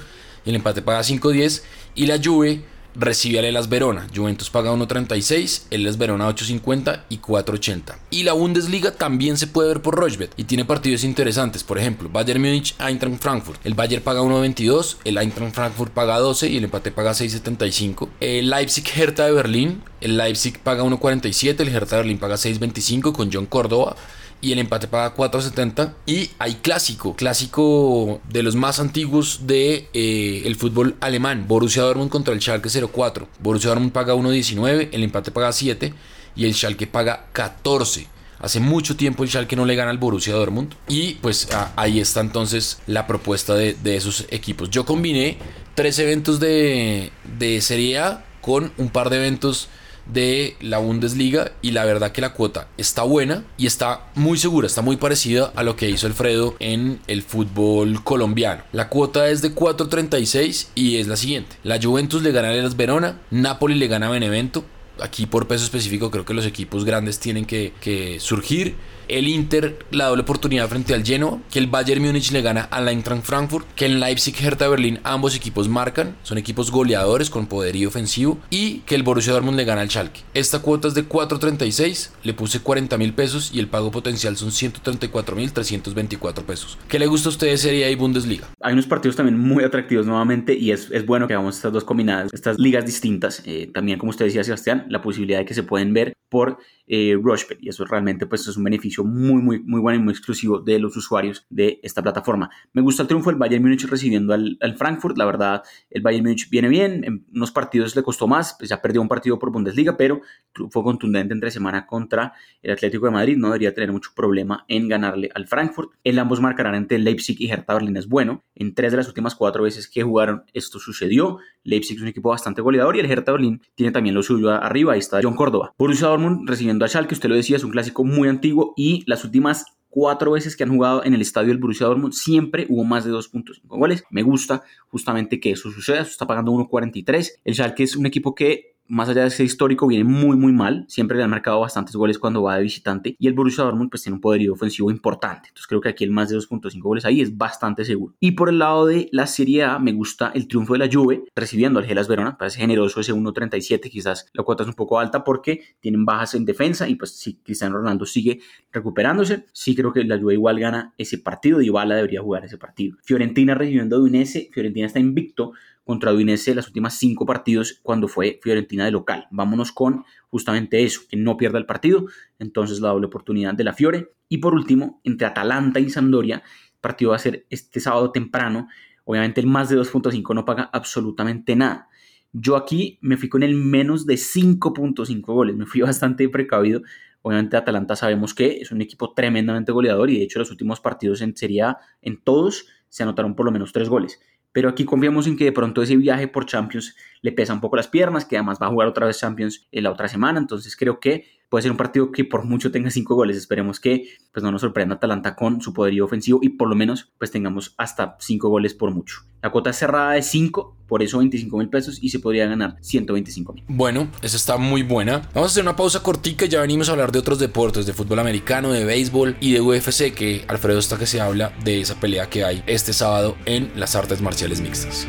el 0.50 0.56
empate 0.56 0.82
paga 0.82 1.02
5.10 1.02 1.62
y 1.96 2.06
la 2.06 2.20
Juve 2.24 2.64
recibe 2.98 3.40
a 3.40 3.52
Las 3.52 3.70
Verona. 3.70 4.08
Juventus 4.14 4.50
paga 4.50 4.72
1.36, 4.74 5.64
el 5.70 5.84
Las 5.84 5.98
Verona 5.98 6.28
8.50 6.30 7.04
y 7.10 7.20
4.80. 7.20 7.96
Y 8.10 8.24
la 8.24 8.34
Bundesliga 8.34 8.92
también 8.92 9.38
se 9.38 9.48
puede 9.48 9.70
ver 9.70 9.82
por 9.82 9.96
Rochbet 9.96 10.34
y 10.36 10.46
tiene 10.46 10.66
partidos 10.66 11.04
interesantes. 11.04 11.64
Por 11.64 11.78
ejemplo, 11.78 12.10
Bayern 12.12 12.42
Múnich, 12.42 12.76
Eintracht 12.80 13.22
Frankfurt. 13.22 13.66
El 13.66 13.76
Bayern 13.76 14.04
paga 14.04 14.22
1.22, 14.22 14.98
el 15.04 15.18
Eintracht 15.18 15.54
Frankfurt 15.54 15.94
paga 15.94 16.18
12 16.18 16.50
y 16.50 16.58
el 16.58 16.66
empate 16.66 16.92
paga 16.92 17.12
6.75. 17.12 18.10
El 18.20 18.50
Leipzig 18.50 18.86
Hertha 18.96 19.26
de 19.26 19.32
Berlín. 19.32 19.84
El 20.00 20.18
Leipzig 20.18 20.60
paga 20.60 20.84
1.47, 20.84 21.60
el 21.62 21.70
Hertha 21.70 21.96
de 21.96 22.02
Berlín 22.04 22.20
paga 22.20 22.36
6.25 22.36 23.14
con 23.14 23.32
John 23.32 23.48
Córdoba 23.48 23.96
y 24.42 24.52
el 24.52 24.60
empate 24.60 24.88
paga 24.88 25.16
4.70 25.16 25.94
y 26.06 26.30
hay 26.40 26.56
clásico, 26.56 27.16
clásico 27.16 28.22
de 28.30 28.44
los 28.44 28.56
más 28.56 28.80
antiguos 28.80 29.42
de 29.48 29.90
eh, 29.94 30.44
el 30.46 30.56
fútbol 30.56 30.96
alemán, 31.00 31.46
Borussia 31.48 31.84
Dortmund 31.84 32.10
contra 32.10 32.34
el 32.34 32.42
Schalke 32.42 32.70
04. 32.70 33.28
Borussia 33.40 33.70
Dortmund 33.70 33.92
paga 33.92 34.14
1.19, 34.14 34.90
el 34.92 35.04
empate 35.04 35.32
paga 35.32 35.52
7 35.52 35.94
y 36.36 36.46
el 36.46 36.54
Schalke 36.54 36.88
paga 36.88 37.28
14. 37.34 38.08
Hace 38.40 38.60
mucho 38.60 38.96
tiempo 38.96 39.24
el 39.24 39.30
Schalke 39.30 39.56
no 39.56 39.66
le 39.66 39.76
gana 39.76 39.90
al 39.90 39.98
Borussia 39.98 40.36
Dortmund 40.36 40.76
y 40.88 41.16
pues 41.16 41.48
ahí 41.76 42.00
está 42.00 42.22
entonces 42.22 42.80
la 42.86 43.08
propuesta 43.08 43.56
de, 43.56 43.76
esos 43.96 44.28
equipos. 44.30 44.70
Yo 44.70 44.86
combiné 44.86 45.40
tres 45.74 45.98
eventos 45.98 46.40
de, 46.40 47.12
de 47.40 47.62
Serie 47.62 47.98
A 47.98 48.26
con 48.42 48.72
un 48.78 48.90
par 48.90 49.10
de 49.10 49.18
eventos 49.18 49.70
de 50.12 50.56
la 50.62 50.78
Bundesliga 50.78 51.52
y 51.62 51.72
la 51.72 51.86
verdad 51.86 52.12
que 52.12 52.22
la 52.22 52.34
cuota 52.34 52.68
está 52.78 53.04
buena 53.04 53.44
y 53.58 53.68
está 53.68 54.08
muy 54.16 54.38
segura, 54.38 54.68
está 54.68 54.82
muy 54.82 54.98
parecida 54.98 55.52
a 55.56 55.64
lo 55.64 55.76
que 55.76 55.90
hizo 55.90 56.08
Alfredo 56.08 56.56
en 56.60 57.00
el 57.08 57.24
fútbol 57.24 58.04
colombiano. 58.04 58.64
La 58.72 58.90
cuota 58.90 59.30
es 59.30 59.42
de 59.42 59.54
4.36 59.54 60.68
y 60.76 60.98
es 60.98 61.08
la 61.08 61.16
siguiente. 61.16 61.58
La 61.64 61.80
Juventus 61.82 62.22
le 62.24 62.32
gana 62.32 62.50
a 62.50 62.54
las 62.54 62.78
Verona, 62.78 63.20
Napoli 63.32 63.76
le 63.76 63.88
gana 63.88 64.08
a 64.08 64.12
Benevento. 64.12 64.66
Aquí 65.00 65.28
por 65.28 65.48
peso 65.48 65.64
específico 65.64 66.10
creo 66.10 66.26
que 66.26 66.34
los 66.34 66.46
equipos 66.46 66.84
grandes 66.84 67.20
tienen 67.20 67.46
que, 67.46 67.74
que 67.82 68.20
surgir 68.20 68.76
el 69.08 69.28
Inter 69.28 69.80
la 69.92 70.06
doble 70.06 70.22
oportunidad 70.24 70.68
frente 70.68 70.94
al 70.94 71.04
Genoa, 71.04 71.40
que 71.52 71.60
el 71.60 71.68
Bayern 71.68 72.02
Múnich 72.02 72.32
le 72.32 72.42
gana 72.42 72.62
al 72.62 72.88
Eintracht 72.88 73.24
Frankfurt, 73.24 73.68
que 73.76 73.86
el 73.86 74.00
Leipzig 74.00 74.36
Hertha 74.42 74.68
Berlín 74.68 75.00
ambos 75.04 75.36
equipos 75.36 75.70
marcan, 75.70 76.16
son 76.24 76.38
equipos 76.38 76.72
goleadores 76.72 77.30
con 77.30 77.48
poderío 77.48 77.88
ofensivo 77.88 78.40
y 78.50 78.80
que 78.80 78.96
el 78.96 79.04
Borussia 79.04 79.34
Dortmund 79.34 79.58
le 79.58 79.66
gana 79.66 79.82
al 79.82 79.90
Schalke. 79.90 80.22
Esta 80.34 80.60
cuota 80.60 80.88
es 80.88 80.94
de 80.94 81.08
4.36, 81.08 82.12
le 82.24 82.34
puse 82.34 82.60
40 82.60 82.98
mil 82.98 83.14
pesos 83.14 83.52
y 83.54 83.60
el 83.60 83.68
pago 83.68 83.92
potencial 83.92 84.38
son 84.38 84.52
134 84.52 85.36
mil 85.36 85.52
324 85.52 86.46
pesos. 86.46 86.78
¿Qué 86.88 87.00
le 87.00 87.08
gusta 87.08 87.30
a 87.30 87.32
ustedes 87.32 87.62
Serie 87.62 87.86
A 87.86 87.90
y 87.90 87.96
Bundesliga? 87.96 88.48
Hay 88.62 88.74
unos 88.74 88.88
partidos 88.88 89.16
también 89.16 89.40
muy 89.40 89.64
atractivos 89.64 90.06
nuevamente 90.06 90.54
y 90.54 90.72
es, 90.72 90.90
es 90.92 91.06
bueno 91.06 91.28
que 91.28 91.34
hagamos 91.34 91.56
estas 91.56 91.74
dos 91.74 91.84
combinadas, 91.84 92.34
estas 92.34 92.58
ligas 92.60 92.86
distintas. 92.86 93.44
Eh, 93.46 93.70
también 93.74 93.98
como 93.98 94.10
usted 94.10 94.26
decía 94.26 94.44
Sebastián, 94.44 94.86
la 94.90 95.02
posibilidad 95.02 95.40
de 95.40 95.46
que 95.46 95.54
se 95.54 95.64
pueden 95.64 95.94
ver 95.94 96.14
por 96.30 96.58
eh, 96.88 97.18
y 97.60 97.70
eso 97.70 97.86
realmente 97.86 98.26
pues 98.26 98.48
es 98.48 98.56
un 98.56 98.64
beneficio 98.64 98.97
muy 99.04 99.42
muy 99.42 99.60
muy 99.60 99.80
bueno 99.80 100.00
y 100.00 100.04
muy 100.04 100.12
exclusivo 100.12 100.60
de 100.60 100.80
los 100.80 100.96
usuarios 100.98 101.46
de 101.50 101.80
esta 101.84 102.02
plataforma. 102.02 102.50
Me 102.74 102.82
gusta 102.82 103.04
el 103.04 103.08
triunfo 103.08 103.30
del 103.30 103.40
Bayern 103.40 103.64
Múnich 103.64 103.86
recibiendo 103.86 104.34
al, 104.34 104.58
Frankfurt, 104.78 105.18
la 105.18 105.26
verdad 105.26 105.64
el 105.90 106.02
Bayern 106.02 106.24
Múnich 106.24 106.50
viene 106.50 106.70
bien, 106.70 107.04
en 107.04 107.26
unos 107.34 107.52
partidos 107.52 107.96
le 107.96 108.04
costó 108.04 108.28
más, 108.28 108.56
pues 108.58 108.70
ya 108.70 108.82
perdió 108.82 109.02
un 109.02 109.08
partido 109.08 109.40
por 109.40 109.52
Bundesliga, 109.52 109.98
pero 109.98 110.22
fue 110.70 110.84
contundente 110.84 111.34
entre 111.34 111.52
semana 111.52 111.86
contra 111.86 112.34
el 112.62 112.72
Atlético 112.72 113.06
de 113.06 113.12
Madrid, 113.12 113.38
no 113.38 113.48
debería 113.48 113.74
tener 113.74 113.92
mucho 113.92 114.12
problema 114.16 114.66
en 114.68 114.88
ganarle 114.88 115.30
al 115.34 115.48
Frankfurt. 115.48 115.92
El 116.04 116.20
ambos 116.20 116.42
marcarán 116.42 116.76
entre 116.76 117.00
Leipzig 117.00 117.38
y 117.40 117.50
Hertha 117.50 117.74
Berlín 117.74 117.98
es 117.98 118.08
bueno, 118.08 118.44
en 118.56 118.74
tres 118.74 118.92
de 118.92 118.98
las 118.98 119.08
últimas 119.08 119.36
cuatro 119.36 119.64
veces 119.64 119.88
que 119.88 120.04
jugaron 120.04 120.44
esto 120.54 120.80
sucedió, 120.80 121.40
Leipzig 121.64 121.98
es 121.98 122.02
un 122.02 122.08
equipo 122.08 122.30
bastante 122.30 122.62
goleador 122.62 122.96
y 122.96 123.00
el 123.00 123.12
Hertha 123.12 123.32
Berlín 123.32 123.62
tiene 123.76 123.92
también 123.92 124.16
lo 124.16 124.24
suyo 124.24 124.52
arriba, 124.52 124.94
ahí 124.94 125.00
está 125.00 125.20
John 125.22 125.36
Córdoba. 125.36 125.74
Borussia 125.78 126.08
Dortmund 126.08 126.48
recibiendo 126.50 126.86
a 126.86 126.88
Schalke, 126.88 127.14
usted 127.14 127.30
lo 127.30 127.36
decía, 127.36 127.58
es 127.58 127.64
un 127.64 127.72
clásico 127.72 128.04
muy 128.04 128.30
antiguo 128.30 128.74
las 129.06 129.24
últimas 129.24 129.66
cuatro 129.90 130.32
veces 130.32 130.56
que 130.56 130.64
han 130.64 130.70
jugado 130.70 131.04
en 131.04 131.14
el 131.14 131.22
estadio 131.22 131.50
del 131.50 131.58
Borussia 131.58 131.88
Dortmund 131.88 132.14
siempre 132.14 132.68
hubo 132.70 132.84
más 132.84 133.04
de 133.04 133.12
2.5 133.12 133.62
goles. 133.66 134.04
Me 134.12 134.22
gusta 134.22 134.64
justamente 134.90 135.40
que 135.40 135.52
eso 135.52 135.72
suceda, 135.72 136.02
está 136.02 136.28
pagando 136.28 136.52
1.43. 136.52 137.32
El 137.44 137.56
Schalke 137.56 137.84
es 137.84 137.96
un 137.96 138.06
equipo 138.06 138.36
que 138.36 138.77
más 138.90 139.10
allá 139.10 139.22
de 139.22 139.28
ese 139.28 139.44
histórico, 139.44 139.88
viene 139.88 140.04
muy, 140.04 140.38
muy 140.38 140.52
mal. 140.52 140.86
Siempre 140.88 141.18
le 141.18 141.24
han 141.24 141.30
marcado 141.30 141.60
bastantes 141.60 141.96
goles 141.96 142.20
cuando 142.20 142.44
va 142.44 142.58
de 142.58 142.64
visitante. 142.64 143.16
Y 143.20 143.28
el 143.28 143.34
Borussia 143.34 143.64
Dortmund 143.64 143.90
pues 143.90 144.04
tiene 144.04 144.16
un 144.16 144.22
poderío 144.22 144.54
ofensivo 144.54 144.92
importante. 144.92 145.50
Entonces 145.50 145.68
creo 145.68 145.82
que 145.82 145.90
aquí 145.90 146.04
el 146.04 146.12
más 146.12 146.30
de 146.30 146.38
2.5 146.38 146.80
goles 146.82 147.06
ahí 147.06 147.22
es 147.22 147.38
bastante 147.38 147.86
seguro. 147.86 148.16
Y 148.20 148.32
por 148.32 148.50
el 148.50 148.60
lado 148.60 148.86
de 148.86 149.10
la 149.12 149.28
Serie 149.28 149.64
A, 149.64 149.80
me 149.80 149.94
gusta 149.94 150.32
el 150.34 150.48
triunfo 150.48 150.74
de 150.74 150.80
la 150.80 150.90
Juve 150.92 151.24
recibiendo 151.36 151.80
al 151.80 151.86
Gelas 151.86 152.08
Verona. 152.08 152.38
Parece 152.38 152.60
generoso 152.60 153.00
ese 153.00 153.14
1.37. 153.14 153.90
Quizás 153.90 154.30
la 154.34 154.44
cuota 154.44 154.64
es 154.64 154.70
un 154.70 154.76
poco 154.76 155.00
alta 155.00 155.24
porque 155.24 155.62
tienen 155.80 156.06
bajas 156.06 156.36
en 156.36 156.46
defensa. 156.46 156.88
Y 156.88 156.96
pues 156.96 157.12
si 157.12 157.36
Cristiano 157.36 157.78
Ronaldo 157.78 158.06
sigue 158.06 158.40
recuperándose, 158.72 159.46
sí 159.54 159.76
creo 159.76 159.94
que 159.94 160.04
la 160.04 160.18
Juve 160.20 160.34
igual 160.34 160.60
gana 160.60 160.94
ese 160.98 161.18
partido. 161.18 161.62
y 161.62 161.70
Bala 161.70 161.96
debería 161.96 162.22
jugar 162.22 162.46
ese 162.46 162.58
partido. 162.58 162.98
Fiorentina 163.04 163.56
recibiendo 163.56 163.98
a 163.98 164.00
Udinese. 164.00 164.50
Fiorentina 164.52 164.88
está 164.88 165.00
invicto 165.00 165.54
contra 165.88 166.14
Udinese 166.14 166.54
las 166.54 166.68
últimas 166.68 167.00
cinco 167.00 167.26
partidos 167.26 167.80
cuando 167.82 168.10
fue 168.10 168.42
Fiorentina 168.44 168.84
de 168.84 168.92
local. 168.92 169.26
Vámonos 169.32 169.72
con 169.72 170.04
justamente 170.30 170.84
eso, 170.84 171.02
que 171.10 171.16
no 171.16 171.38
pierda 171.38 171.58
el 171.58 171.66
partido, 171.66 172.06
entonces 172.40 172.82
la 172.82 172.90
doble 172.90 173.08
oportunidad 173.08 173.54
de 173.54 173.64
la 173.64 173.72
Fiore. 173.72 174.12
Y 174.28 174.40
por 174.40 174.54
último, 174.54 175.00
entre 175.06 175.26
Atalanta 175.26 175.80
y 175.80 175.90
Sampdoria, 175.90 176.44
el 176.74 176.82
partido 176.82 177.12
va 177.12 177.16
a 177.16 177.20
ser 177.20 177.46
este 177.50 177.80
sábado 177.80 178.12
temprano. 178.12 178.68
Obviamente 179.06 179.40
el 179.40 179.48
más 179.48 179.70
de 179.70 179.78
2.5 179.78 180.36
no 180.36 180.44
paga 180.44 180.70
absolutamente 180.74 181.56
nada. 181.56 181.88
Yo 182.34 182.58
aquí 182.58 183.00
me 183.02 183.16
fui 183.16 183.30
con 183.30 183.42
el 183.42 183.56
menos 183.56 184.06
de 184.06 184.16
5.5 184.16 185.22
goles, 185.22 185.56
me 185.56 185.66
fui 185.66 185.80
bastante 185.90 186.28
precavido. 186.28 186.82
Obviamente 187.22 187.56
Atalanta 187.56 187.96
sabemos 187.96 188.34
que 188.34 188.58
es 188.58 188.72
un 188.74 188.82
equipo 188.82 189.14
tremendamente 189.14 189.72
goleador 189.72 190.10
y 190.10 190.18
de 190.18 190.26
hecho 190.26 190.40
los 190.40 190.52
últimos 190.52 190.82
partidos 190.82 191.22
en 191.22 191.36
Serie 191.36 191.64
en 192.02 192.22
todos, 192.22 192.68
se 192.90 193.04
anotaron 193.04 193.36
por 193.38 193.46
lo 193.46 193.54
menos 193.54 193.72
tres 193.72 193.88
goles. 193.88 194.20
Pero 194.58 194.70
aquí 194.70 194.86
confiamos 194.86 195.28
en 195.28 195.38
que 195.38 195.44
de 195.44 195.52
pronto 195.52 195.84
ese 195.84 195.96
viaje 195.98 196.28
por 196.28 196.48
Champions 196.48 196.96
le 197.22 197.32
pesa 197.32 197.54
un 197.54 197.62
poco 197.62 197.76
las 197.76 197.88
piernas, 197.88 198.26
que 198.26 198.38
además 198.38 198.58
va 198.60 198.66
a 198.66 198.70
jugar 198.72 198.88
otra 198.88 199.06
vez 199.06 199.20
Champions 199.20 199.68
en 199.72 199.84
la 199.84 199.92
otra 199.92 200.08
semana. 200.08 200.40
Entonces 200.40 200.76
creo 200.76 201.00
que 201.00 201.26
puede 201.50 201.64
ser 201.64 201.72
un 201.72 201.78
partido 201.78 202.12
que 202.12 202.26
por 202.26 202.46
mucho 202.46 202.72
tenga 202.72 202.90
cinco 202.90 203.16
goles. 203.16 203.38
Esperemos 203.38 203.80
que 203.80 204.08
pues, 204.32 204.44
no 204.44 204.52
nos 204.52 204.62
sorprenda 204.62 204.96
Atalanta 204.96 205.36
con 205.36 205.62
su 205.62 205.74
poderío 205.74 206.06
ofensivo 206.06 206.40
y 206.42 206.50
por 206.50 206.70
lo 206.70 206.76
menos 206.76 207.12
pues 207.18 207.32
tengamos 207.32 207.74
hasta 207.78 208.18
cinco 208.20 208.50
goles 208.50 208.74
por 208.74 208.92
mucho. 208.92 209.22
La 209.42 209.52
cuota 209.52 209.72
cerrada 209.72 210.14
de 210.14 210.24
5, 210.24 210.76
por 210.88 211.04
eso 211.04 211.20
25 211.20 211.58
mil 211.58 211.70
pesos 211.70 212.00
y 212.02 212.10
se 212.10 212.20
podría 212.20 212.48
ganar 212.48 212.76
125 212.82 213.54
mil. 213.54 213.64
Bueno, 213.68 214.10
esa 214.22 214.36
está 214.36 214.58
muy 214.58 214.82
buena. 214.82 215.22
Vamos 215.34 215.52
a 215.52 215.54
hacer 215.54 215.64
una 215.64 215.76
pausa 215.76 216.02
cortica 216.02 216.46
y 216.46 216.50
ya 216.50 216.62
venimos 216.62 216.90
a 216.90 216.94
hablar 216.94 217.12
de 217.12 217.20
otros 217.20 217.38
deportes, 217.40 217.86
de 217.86 217.94
fútbol 217.94 218.20
americano, 218.20 218.72
de 218.72 218.84
béisbol 218.84 219.38
y 219.40 219.54
de 219.54 219.62
UFC, 219.62 220.14
que 220.14 220.44
Alfredo 220.48 220.80
está 220.80 220.98
que 220.98 221.06
se 221.06 221.22
habla 221.22 221.54
de 221.64 221.82
esa 221.82 222.00
pelea 222.00 222.30
que 222.30 222.44
hay 222.44 222.64
este 222.66 222.94
sábado 222.94 223.38
en 223.46 223.72
las 223.76 223.96
artes 223.96 224.22
marciales 224.22 224.60
mixtas. 224.60 225.08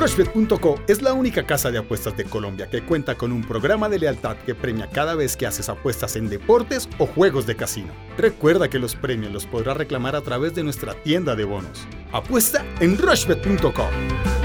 Rushbet.co 0.00 0.80
es 0.88 1.02
la 1.02 1.12
única 1.12 1.44
casa 1.44 1.70
de 1.70 1.76
apuestas 1.76 2.16
de 2.16 2.24
Colombia 2.24 2.70
que 2.70 2.80
cuenta 2.80 3.16
con 3.16 3.32
un 3.32 3.42
programa 3.42 3.90
de 3.90 3.98
lealtad 3.98 4.38
que 4.46 4.54
premia 4.54 4.88
cada 4.88 5.14
vez 5.14 5.36
que 5.36 5.46
haces 5.46 5.68
apuestas 5.68 6.16
en 6.16 6.30
deportes 6.30 6.88
o 6.96 7.04
juegos 7.04 7.46
de 7.46 7.54
casino. 7.54 7.92
Recuerda 8.16 8.70
que 8.70 8.78
los 8.78 8.96
premios 8.96 9.30
los 9.30 9.44
podrás 9.44 9.76
reclamar 9.76 10.16
a 10.16 10.22
través 10.22 10.54
de 10.54 10.64
nuestra 10.64 10.94
tienda 10.94 11.36
de 11.36 11.44
bonos. 11.44 11.86
Apuesta 12.12 12.64
en 12.80 12.96
Rushbet.co. 12.96 14.39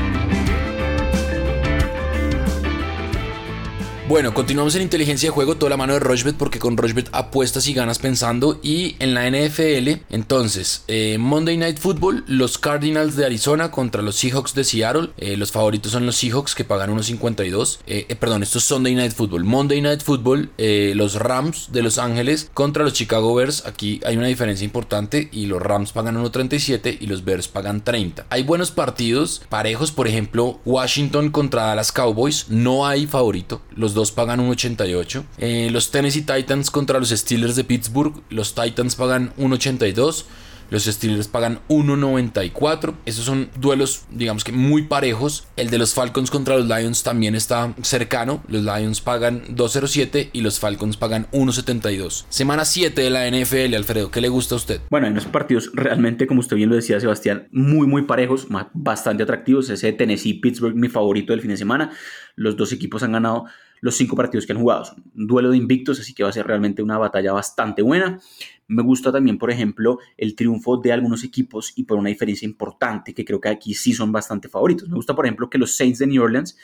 Bueno, 4.08 4.36
continuamos 4.36 4.76
en 4.76 4.84
inteligencia 4.84 5.30
de 5.30 5.34
juego, 5.34 5.58
toda 5.58 5.72
la 5.72 5.78
mano 5.78 5.94
de 5.94 6.00
Rochbet, 6.00 6.38
porque 6.38 6.60
con 6.60 6.78
Rochbet 6.78 7.10
apuestas 7.12 7.68
y 7.68 7.74
ganas 7.74 7.98
pensando. 7.98 8.60
Y 8.62 8.96
en 9.00 9.16
la 9.16 9.28
NFL, 9.28 10.04
entonces, 10.12 10.84
eh, 10.88 11.18
Monday 11.18 11.58
Night 11.58 11.80
Football, 11.80 12.24
los 12.28 12.60
Cardinals 12.60 13.16
de 13.16 13.26
Arizona 13.26 13.72
contra 13.72 14.04
los 14.04 14.16
Seahawks 14.18 14.54
de 14.54 14.64
Seattle. 14.64 15.10
Eh, 15.18 15.38
los 15.38 15.52
favoritos 15.52 15.92
son 15.92 16.06
los 16.06 16.18
Seahawks 16.18 16.54
que 16.54 16.64
pagan 16.64 16.92
1.52. 16.92 17.80
Eh, 17.88 18.16
perdón, 18.20 18.44
esto 18.44 18.60
es 18.60 18.66
Sunday 18.66 18.94
Night 18.94 19.12
Football. 19.12 19.44
Monday 19.44 19.82
Night 19.82 20.04
Football, 20.04 20.52
los 20.56 21.16
Rams 21.16 21.72
de 21.72 21.82
Los 21.82 21.98
Ángeles 21.98 22.52
contra 22.54 22.84
los 22.84 22.94
Chicago 22.94 23.34
Bears. 23.34 23.66
Aquí 23.66 24.02
hay 24.06 24.18
una 24.18 24.28
diferencia 24.28 24.66
importante 24.66 25.30
y 25.32 25.48
los 25.48 25.60
Rams 25.60 25.94
pagan 25.94 26.24
1.37 26.24 26.98
y 27.02 27.08
los 27.08 27.26
Bears 27.26 27.48
pagan 27.48 27.84
30. 27.84 28.28
Hay 28.30 28.44
buenos 28.44 28.70
partidos 28.70 29.42
parejos, 29.50 29.92
por 29.92 30.08
ejemplo, 30.08 30.60
Washington 30.64 31.32
contra 31.32 31.64
Dallas 31.64 31.92
Cowboys. 31.92 32.46
No 32.50 32.86
hay 32.86 33.08
favorito. 33.08 33.64
Los 33.76 33.95
dos 33.96 34.12
pagan 34.12 34.40
un 34.40 34.52
88. 34.52 35.26
Eh, 35.40 35.70
los 35.72 35.90
Tennessee 35.90 36.22
Titans 36.22 36.70
contra 36.70 37.00
los 37.00 37.10
Steelers 37.10 37.56
de 37.56 37.64
Pittsburgh. 37.64 38.22
Los 38.30 38.54
Titans 38.54 38.96
pagan 38.96 39.34
un 39.38 39.54
82. 39.54 40.28
Los 40.72 40.86
Steelers 40.86 41.28
pagan 41.28 41.60
1.94. 41.70 42.96
Esos 43.06 43.26
son 43.26 43.50
duelos, 43.60 44.06
digamos 44.10 44.44
que 44.44 44.52
muy 44.52 44.84
parejos. 44.84 45.48
El 45.58 45.70
de 45.70 45.78
los 45.78 45.94
Falcons 45.94 46.32
contra 46.32 46.58
los 46.58 46.68
Lions 46.68 47.04
también 47.04 47.36
está 47.36 47.74
cercano. 47.84 48.44
Los 48.48 48.64
Lions 48.64 49.02
pagan 49.02 49.44
2.07 49.56 50.30
y 50.34 50.42
los 50.42 50.60
Falcons 50.60 50.98
pagan 50.98 51.28
1.72. 51.32 52.26
Semana 52.30 52.66
7 52.66 53.00
de 53.00 53.10
la 53.10 53.30
NFL, 53.30 53.76
Alfredo, 53.76 54.10
¿qué 54.10 54.22
le 54.22 54.30
gusta 54.30 54.56
a 54.56 54.58
usted? 54.58 54.82
Bueno, 54.90 55.06
hay 55.06 55.12
unos 55.12 55.26
partidos 55.26 55.70
realmente, 55.74 56.26
como 56.26 56.40
usted 56.40 56.56
bien 56.56 56.70
lo 56.70 56.76
decía, 56.76 57.00
Sebastián, 57.00 57.48
muy, 57.52 57.86
muy 57.86 58.04
parejos, 58.04 58.48
bastante 58.74 59.24
atractivos. 59.24 59.70
Ese 59.70 59.94
Tennessee-Pittsburgh, 59.94 60.76
mi 60.76 60.90
favorito 60.90 61.32
del 61.34 61.42
fin 61.42 61.52
de 61.52 61.58
semana. 61.58 61.92
Los 62.36 62.58
dos 62.58 62.72
equipos 62.72 63.04
han 63.04 63.12
ganado 63.12 63.46
los 63.86 63.98
cinco 63.98 64.16
partidos 64.16 64.48
que 64.48 64.52
han 64.52 64.58
jugado. 64.58 64.96
Un 65.16 65.28
duelo 65.28 65.52
de 65.52 65.58
invictos, 65.58 66.00
así 66.00 66.16
que 66.16 66.24
va 66.24 66.30
a 66.30 66.32
ser 66.32 66.48
realmente 66.48 66.82
una 66.82 66.98
batalla 66.98 67.34
bastante 67.34 67.84
buena. 67.84 68.20
Me 68.68 68.82
gusta 68.82 69.12
también, 69.12 69.38
por 69.38 69.52
ejemplo, 69.52 70.00
el 70.18 70.36
triunfo 70.36 70.78
de 70.78 70.92
algunos 70.92 71.24
equipos 71.24 71.72
y 71.76 71.84
por 71.84 72.00
una 72.00 72.10
diferencia 72.10 72.48
importante, 72.48 73.14
que 73.14 73.24
creo 73.24 73.40
que 73.40 73.50
aquí 73.50 73.76
sí 73.76 73.94
son 73.94 74.12
bastante 74.12 74.50
favoritos. 74.50 74.90
Me 74.90 74.96
gusta, 74.96 75.14
por 75.14 75.28
ejemplo, 75.28 75.52
que 75.52 75.60
los 75.60 75.78
Saints 75.78 76.00
de 76.00 76.08
New 76.08 76.24
Orleans 76.24 76.58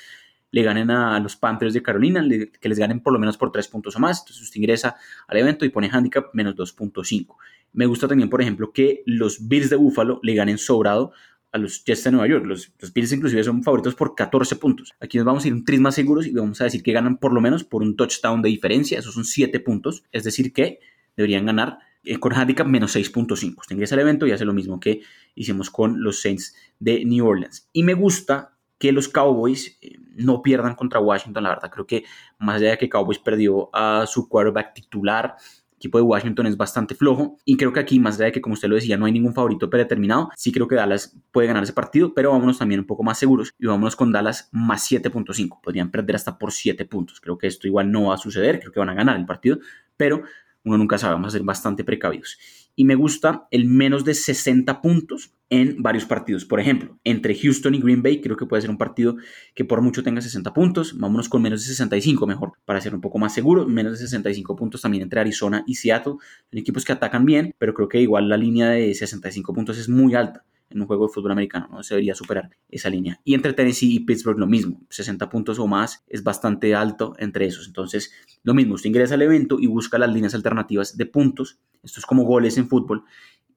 le 0.49 0.63
ganen 0.63 0.89
a 0.89 1.19
los 1.19 1.35
Panthers 1.35 1.75
de 1.75 1.83
Carolina, 1.83 2.27
que 2.59 2.69
les 2.69 2.79
ganen 2.79 3.01
por 3.01 3.13
lo 3.13 3.19
menos 3.19 3.37
por 3.37 3.51
tres 3.51 3.67
puntos 3.67 3.95
o 3.95 3.99
más. 3.99 4.21
Entonces 4.21 4.41
usted 4.41 4.57
ingresa 4.57 4.95
al 5.27 5.37
evento 5.37 5.63
y 5.63 5.69
pone 5.69 5.91
handicap 5.91 6.33
menos 6.33 6.55
2.5. 6.55 7.35
Me 7.73 7.85
gusta 7.85 8.07
también, 8.07 8.31
por 8.31 8.41
ejemplo, 8.41 8.71
que 8.73 9.03
los 9.05 9.47
Bills 9.47 9.69
de 9.69 9.75
Buffalo 9.75 10.19
le 10.23 10.33
ganen 10.33 10.57
sobrado 10.57 11.13
a 11.51 11.57
los 11.57 11.83
Jets 11.83 12.03
de 12.03 12.11
Nueva 12.11 12.27
York. 12.27 12.45
Los, 12.45 12.71
los 12.79 12.93
Bills 12.93 13.11
inclusive 13.11 13.43
son 13.43 13.63
favoritos 13.63 13.95
por 13.95 14.15
14 14.15 14.55
puntos. 14.55 14.93
Aquí 14.99 15.17
nos 15.17 15.25
vamos 15.25 15.43
a 15.43 15.47
ir 15.47 15.53
un 15.53 15.65
tris 15.65 15.79
más 15.79 15.95
seguros 15.95 16.25
y 16.27 16.31
vamos 16.31 16.61
a 16.61 16.65
decir 16.65 16.81
que 16.83 16.91
ganan 16.91 17.17
por 17.17 17.33
lo 17.33 17.41
menos 17.41 17.63
por 17.63 17.81
un 17.81 17.95
touchdown 17.95 18.41
de 18.41 18.49
diferencia. 18.49 18.99
Esos 18.99 19.13
son 19.13 19.25
7 19.25 19.59
puntos. 19.59 20.03
Es 20.11 20.23
decir 20.23 20.53
que 20.53 20.79
deberían 21.15 21.45
ganar 21.45 21.79
eh, 22.03 22.19
con 22.19 22.33
handicap 22.33 22.65
menos 22.65 22.95
6.5. 22.95 23.59
Usted 23.59 23.75
ingresa 23.75 23.95
al 23.95 24.01
evento 24.01 24.25
y 24.25 24.31
hace 24.31 24.45
lo 24.45 24.53
mismo 24.53 24.79
que 24.79 25.01
hicimos 25.35 25.69
con 25.69 26.01
los 26.03 26.21
Saints 26.21 26.55
de 26.79 27.05
New 27.05 27.25
Orleans. 27.25 27.69
Y 27.73 27.83
me 27.83 27.93
gusta 27.93 28.57
que 28.79 28.91
los 28.91 29.07
Cowboys 29.07 29.77
eh, 29.81 29.97
no 30.15 30.41
pierdan 30.41 30.75
contra 30.75 30.99
Washington. 30.99 31.43
La 31.43 31.49
verdad, 31.49 31.69
creo 31.69 31.85
que 31.85 32.03
más 32.39 32.55
allá 32.55 32.71
de 32.71 32.77
que 32.79 32.89
Cowboys 32.89 33.19
perdió 33.19 33.69
a 33.73 34.05
su 34.07 34.27
quarterback 34.27 34.73
titular, 34.73 35.35
equipo 35.81 35.97
de 35.97 36.03
Washington 36.03 36.45
es 36.45 36.57
bastante 36.57 36.95
flojo. 36.95 37.37
Y 37.43 37.57
creo 37.57 37.73
que 37.73 37.79
aquí, 37.79 37.99
más 37.99 38.15
allá 38.15 38.25
de 38.25 38.31
que, 38.31 38.41
como 38.41 38.53
usted 38.53 38.69
lo 38.69 38.75
decía, 38.75 38.97
no 38.97 39.05
hay 39.05 39.11
ningún 39.11 39.33
favorito 39.33 39.69
predeterminado, 39.69 40.29
sí 40.37 40.51
creo 40.51 40.67
que 40.67 40.75
Dallas 40.75 41.17
puede 41.31 41.47
ganar 41.47 41.63
ese 41.63 41.73
partido, 41.73 42.13
pero 42.13 42.31
vámonos 42.31 42.59
también 42.59 42.79
un 42.79 42.85
poco 42.85 43.03
más 43.03 43.17
seguros 43.17 43.51
y 43.59 43.65
vámonos 43.65 43.95
con 43.95 44.11
Dallas 44.11 44.49
más 44.51 44.89
7.5. 44.89 45.59
Podrían 45.61 45.91
perder 45.91 46.15
hasta 46.15 46.37
por 46.37 46.51
7 46.51 46.85
puntos. 46.85 47.19
Creo 47.19 47.37
que 47.37 47.47
esto 47.47 47.67
igual 47.67 47.91
no 47.91 48.05
va 48.05 48.15
a 48.15 48.17
suceder, 48.17 48.59
creo 48.59 48.71
que 48.71 48.79
van 48.79 48.89
a 48.89 48.93
ganar 48.93 49.17
el 49.17 49.25
partido, 49.25 49.59
pero 49.97 50.23
uno 50.63 50.77
nunca 50.77 50.97
sabe, 50.97 51.13
vamos 51.13 51.29
a 51.29 51.31
ser 51.31 51.43
bastante 51.43 51.83
precavidos. 51.83 52.37
Y 52.75 52.85
me 52.85 52.95
gusta 52.95 53.47
el 53.51 53.65
menos 53.65 54.05
de 54.05 54.13
60 54.13 54.81
puntos 54.81 55.33
en 55.51 55.83
varios 55.83 56.05
partidos. 56.05 56.45
Por 56.45 56.59
ejemplo, 56.59 56.97
entre 57.03 57.35
Houston 57.35 57.75
y 57.75 57.81
Green 57.81 58.01
Bay, 58.01 58.21
creo 58.21 58.37
que 58.37 58.45
puede 58.45 58.61
ser 58.61 58.71
un 58.71 58.77
partido 58.77 59.17
que 59.53 59.65
por 59.65 59.81
mucho 59.81 60.01
tenga 60.01 60.21
60 60.21 60.53
puntos. 60.53 60.97
Vámonos 60.97 61.27
con 61.29 61.41
menos 61.41 61.61
de 61.61 61.67
65 61.67 62.25
mejor, 62.25 62.53
para 62.65 62.79
ser 62.79 62.95
un 62.95 63.01
poco 63.01 63.19
más 63.19 63.33
seguro. 63.33 63.67
Menos 63.67 63.91
de 63.91 63.97
65 63.99 64.55
puntos 64.55 64.81
también 64.81 65.03
entre 65.03 65.19
Arizona 65.19 65.63
y 65.67 65.75
Seattle. 65.75 66.13
Son 66.49 66.59
equipos 66.59 66.85
que 66.85 66.93
atacan 66.93 67.25
bien, 67.25 67.53
pero 67.59 67.73
creo 67.73 67.89
que 67.89 68.01
igual 68.01 68.29
la 68.29 68.37
línea 68.37 68.69
de 68.69 68.95
65 68.95 69.53
puntos 69.53 69.77
es 69.77 69.89
muy 69.89 70.15
alta 70.15 70.45
en 70.73 70.81
un 70.81 70.87
juego 70.87 71.07
de 71.07 71.13
fútbol 71.13 71.31
americano, 71.31 71.67
no 71.69 71.83
se 71.83 71.95
debería 71.95 72.15
superar 72.15 72.49
esa 72.69 72.89
línea. 72.89 73.19
Y 73.23 73.33
entre 73.33 73.53
Tennessee 73.53 73.95
y 73.95 73.99
Pittsburgh 73.99 74.39
lo 74.39 74.47
mismo, 74.47 74.81
60 74.89 75.29
puntos 75.29 75.59
o 75.59 75.67
más 75.67 76.03
es 76.07 76.23
bastante 76.23 76.73
alto 76.75 77.13
entre 77.19 77.45
esos. 77.45 77.67
Entonces, 77.67 78.13
lo 78.43 78.53
mismo, 78.53 78.75
usted 78.75 78.89
ingresa 78.89 79.15
al 79.15 79.21
evento 79.21 79.57
y 79.59 79.67
busca 79.67 79.97
las 79.97 80.13
líneas 80.13 80.33
alternativas 80.33 80.97
de 80.97 81.05
puntos, 81.05 81.59
esto 81.83 81.99
es 81.99 82.05
como 82.05 82.23
goles 82.23 82.57
en 82.57 82.67
fútbol, 82.67 83.03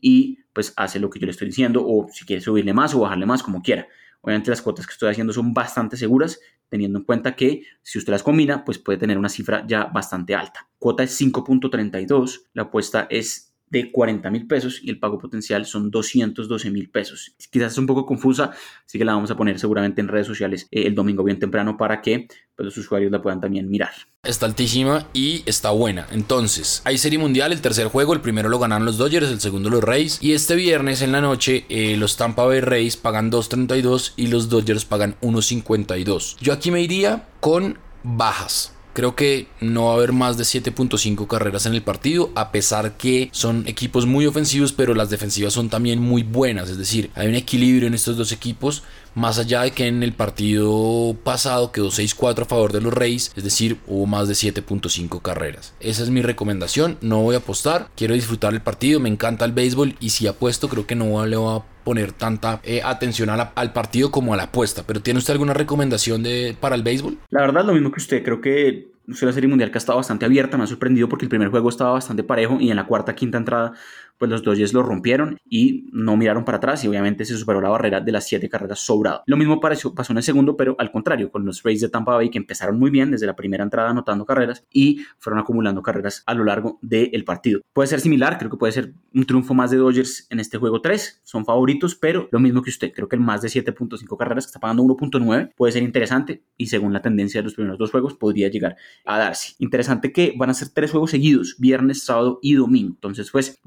y 0.04 0.40
pues 0.52 0.74
hace 0.76 1.00
lo 1.00 1.08
que 1.08 1.18
yo 1.18 1.24
le 1.24 1.32
estoy 1.32 1.48
diciendo, 1.48 1.82
o 1.82 2.06
si 2.12 2.26
quiere 2.26 2.42
subirle 2.42 2.74
más 2.74 2.94
o 2.94 3.00
bajarle 3.00 3.24
más, 3.24 3.42
como 3.42 3.62
quiera. 3.62 3.88
Obviamente 4.20 4.50
las 4.50 4.60
cuotas 4.60 4.86
que 4.86 4.92
estoy 4.92 5.10
haciendo 5.10 5.32
son 5.32 5.54
bastante 5.54 5.96
seguras, 5.96 6.40
teniendo 6.68 6.98
en 6.98 7.06
cuenta 7.06 7.34
que 7.34 7.62
si 7.82 7.96
usted 7.96 8.12
las 8.12 8.22
combina, 8.22 8.66
pues 8.66 8.78
puede 8.78 8.98
tener 8.98 9.16
una 9.16 9.30
cifra 9.30 9.64
ya 9.66 9.86
bastante 9.86 10.34
alta. 10.34 10.68
Cuota 10.78 11.02
es 11.02 11.18
5.32, 11.18 12.48
la 12.52 12.64
apuesta 12.64 13.06
es 13.08 13.53
de 13.74 13.90
40 13.90 14.30
mil 14.30 14.46
pesos 14.46 14.80
y 14.82 14.88
el 14.88 15.00
pago 15.00 15.18
potencial 15.18 15.66
son 15.66 15.90
212 15.90 16.70
mil 16.70 16.88
pesos. 16.90 17.34
Quizás 17.50 17.72
es 17.72 17.78
un 17.78 17.86
poco 17.86 18.06
confusa, 18.06 18.52
así 18.86 18.98
que 18.98 19.04
la 19.04 19.14
vamos 19.14 19.32
a 19.32 19.36
poner 19.36 19.58
seguramente 19.58 20.00
en 20.00 20.06
redes 20.06 20.28
sociales 20.28 20.68
eh, 20.70 20.84
el 20.86 20.94
domingo 20.94 21.24
bien 21.24 21.40
temprano 21.40 21.76
para 21.76 22.00
que 22.00 22.28
pues, 22.54 22.64
los 22.64 22.76
usuarios 22.76 23.10
la 23.10 23.20
puedan 23.20 23.40
también 23.40 23.68
mirar. 23.68 23.90
Está 24.22 24.46
altísima 24.46 25.08
y 25.12 25.42
está 25.44 25.72
buena. 25.72 26.06
Entonces, 26.12 26.82
hay 26.84 26.98
serie 26.98 27.18
mundial, 27.18 27.50
el 27.50 27.60
tercer 27.60 27.88
juego, 27.88 28.14
el 28.14 28.20
primero 28.20 28.48
lo 28.48 28.60
ganaron 28.60 28.86
los 28.86 28.96
Dodgers, 28.96 29.28
el 29.28 29.40
segundo 29.40 29.68
los 29.70 29.82
Rays. 29.82 30.18
Y 30.22 30.34
este 30.34 30.54
viernes 30.54 31.02
en 31.02 31.10
la 31.10 31.20
noche, 31.20 31.66
eh, 31.68 31.96
los 31.96 32.16
Tampa 32.16 32.44
Bay 32.44 32.60
Rays 32.60 32.96
pagan 32.96 33.32
2.32 33.32 34.12
y 34.16 34.28
los 34.28 34.48
Dodgers 34.48 34.84
pagan 34.84 35.16
1.52. 35.20 36.36
Yo 36.40 36.52
aquí 36.52 36.70
me 36.70 36.80
iría 36.80 37.26
con 37.40 37.78
bajas. 38.04 38.72
Creo 38.94 39.16
que 39.16 39.48
no 39.60 39.86
va 39.86 39.90
a 39.90 39.94
haber 39.96 40.12
más 40.12 40.38
de 40.38 40.44
7.5 40.44 41.26
carreras 41.26 41.66
en 41.66 41.74
el 41.74 41.82
partido, 41.82 42.30
a 42.36 42.52
pesar 42.52 42.96
que 42.96 43.28
son 43.32 43.66
equipos 43.66 44.06
muy 44.06 44.24
ofensivos, 44.24 44.72
pero 44.72 44.94
las 44.94 45.10
defensivas 45.10 45.52
son 45.52 45.68
también 45.68 45.98
muy 45.98 46.22
buenas. 46.22 46.70
Es 46.70 46.78
decir, 46.78 47.10
hay 47.16 47.26
un 47.26 47.34
equilibrio 47.34 47.88
en 47.88 47.94
estos 47.94 48.16
dos 48.16 48.30
equipos, 48.30 48.84
más 49.14 49.38
allá 49.38 49.62
de 49.62 49.70
que 49.70 49.86
en 49.86 50.02
el 50.02 50.12
partido 50.12 51.16
pasado 51.22 51.72
quedó 51.72 51.88
6-4 51.88 52.42
a 52.42 52.44
favor 52.44 52.72
de 52.72 52.80
los 52.80 52.92
Reyes, 52.92 53.32
es 53.36 53.44
decir, 53.44 53.78
hubo 53.86 54.06
más 54.06 54.28
de 54.28 54.34
7.5 54.34 55.22
carreras. 55.22 55.74
Esa 55.80 56.02
es 56.02 56.10
mi 56.10 56.22
recomendación, 56.22 56.98
no 57.00 57.22
voy 57.22 57.34
a 57.34 57.38
apostar, 57.38 57.88
quiero 57.96 58.14
disfrutar 58.14 58.52
el 58.54 58.60
partido, 58.60 59.00
me 59.00 59.08
encanta 59.08 59.44
el 59.44 59.52
béisbol 59.52 59.96
y 60.00 60.10
si 60.10 60.26
apuesto 60.26 60.68
creo 60.68 60.86
que 60.86 60.94
no 60.94 61.24
le 61.26 61.36
va 61.36 61.56
a 61.56 61.64
poner 61.84 62.12
tanta 62.12 62.60
eh, 62.64 62.80
atención 62.82 63.28
al 63.30 63.72
partido 63.72 64.10
como 64.10 64.34
a 64.34 64.36
la 64.36 64.44
apuesta. 64.44 64.82
Pero 64.86 65.00
¿tiene 65.00 65.18
usted 65.18 65.32
alguna 65.32 65.54
recomendación 65.54 66.24
para 66.58 66.74
el 66.74 66.82
béisbol? 66.82 67.18
La 67.30 67.42
verdad, 67.42 67.64
lo 67.64 67.74
mismo 67.74 67.92
que 67.92 68.00
usted. 68.00 68.24
Creo 68.24 68.40
que 68.40 68.94
es 69.06 69.18
serie 69.18 69.48
mundial 69.48 69.70
que 69.70 69.76
ha 69.76 69.78
estado 69.78 69.98
bastante 69.98 70.24
abierta. 70.24 70.56
Me 70.56 70.64
ha 70.64 70.66
sorprendido 70.66 71.08
porque 71.08 71.26
el 71.26 71.28
primer 71.28 71.48
juego 71.48 71.68
estaba 71.68 71.92
bastante 71.92 72.24
parejo 72.24 72.58
y 72.58 72.70
en 72.70 72.76
la 72.76 72.86
cuarta, 72.86 73.14
quinta 73.14 73.38
entrada 73.38 73.74
pues 74.18 74.30
los 74.30 74.42
Dodgers 74.42 74.72
lo 74.72 74.82
rompieron 74.82 75.38
y 75.48 75.86
no 75.92 76.16
miraron 76.16 76.44
para 76.44 76.58
atrás 76.58 76.84
y 76.84 76.88
obviamente 76.88 77.24
se 77.24 77.36
superó 77.36 77.60
la 77.60 77.68
barrera 77.68 78.00
de 78.00 78.12
las 78.12 78.26
siete 78.26 78.48
carreras 78.48 78.80
sobrado. 78.80 79.22
Lo 79.26 79.36
mismo 79.36 79.60
pasó 79.60 79.92
en 80.10 80.16
el 80.16 80.22
segundo, 80.22 80.56
pero 80.56 80.76
al 80.78 80.90
contrario, 80.90 81.30
con 81.30 81.44
los 81.44 81.62
Rays 81.62 81.80
de 81.80 81.88
Tampa 81.88 82.14
Bay 82.14 82.30
que 82.30 82.38
empezaron 82.38 82.78
muy 82.78 82.90
bien 82.90 83.10
desde 83.10 83.26
la 83.26 83.36
primera 83.36 83.64
entrada 83.64 83.90
anotando 83.90 84.24
carreras 84.24 84.64
y 84.72 85.00
fueron 85.18 85.40
acumulando 85.40 85.82
carreras 85.82 86.22
a 86.26 86.34
lo 86.34 86.44
largo 86.44 86.78
del 86.82 87.24
partido. 87.24 87.60
Puede 87.72 87.88
ser 87.88 88.00
similar, 88.00 88.38
creo 88.38 88.50
que 88.50 88.56
puede 88.56 88.72
ser 88.72 88.94
un 89.14 89.26
triunfo 89.26 89.54
más 89.54 89.70
de 89.70 89.76
Dodgers 89.76 90.26
en 90.30 90.40
este 90.40 90.58
juego 90.58 90.80
3, 90.80 91.20
son 91.24 91.44
favoritos, 91.44 91.94
pero 91.94 92.28
lo 92.32 92.40
mismo 92.40 92.62
que 92.62 92.70
usted, 92.70 92.92
creo 92.92 93.08
que 93.08 93.16
el 93.16 93.22
más 93.22 93.42
de 93.42 93.48
7.5 93.48 94.16
carreras 94.16 94.46
que 94.46 94.48
está 94.48 94.60
pagando 94.60 94.82
1.9 94.82 95.52
puede 95.54 95.72
ser 95.72 95.82
interesante 95.82 96.42
y 96.56 96.66
según 96.66 96.92
la 96.92 97.02
tendencia 97.02 97.40
de 97.40 97.44
los 97.44 97.54
primeros 97.54 97.78
dos 97.78 97.90
juegos 97.90 98.14
podría 98.14 98.48
llegar 98.48 98.76
a 99.04 99.18
darse. 99.18 99.54
Interesante 99.58 100.12
que 100.12 100.34
van 100.36 100.50
a 100.50 100.54
ser 100.54 100.68
tres 100.70 100.90
juegos 100.90 101.10
seguidos, 101.10 101.56
viernes, 101.58 102.04
sábado 102.04 102.38
y 102.42 102.54
domingo. 102.54 102.94
Entonces, 102.94 103.30
pues 103.30 103.58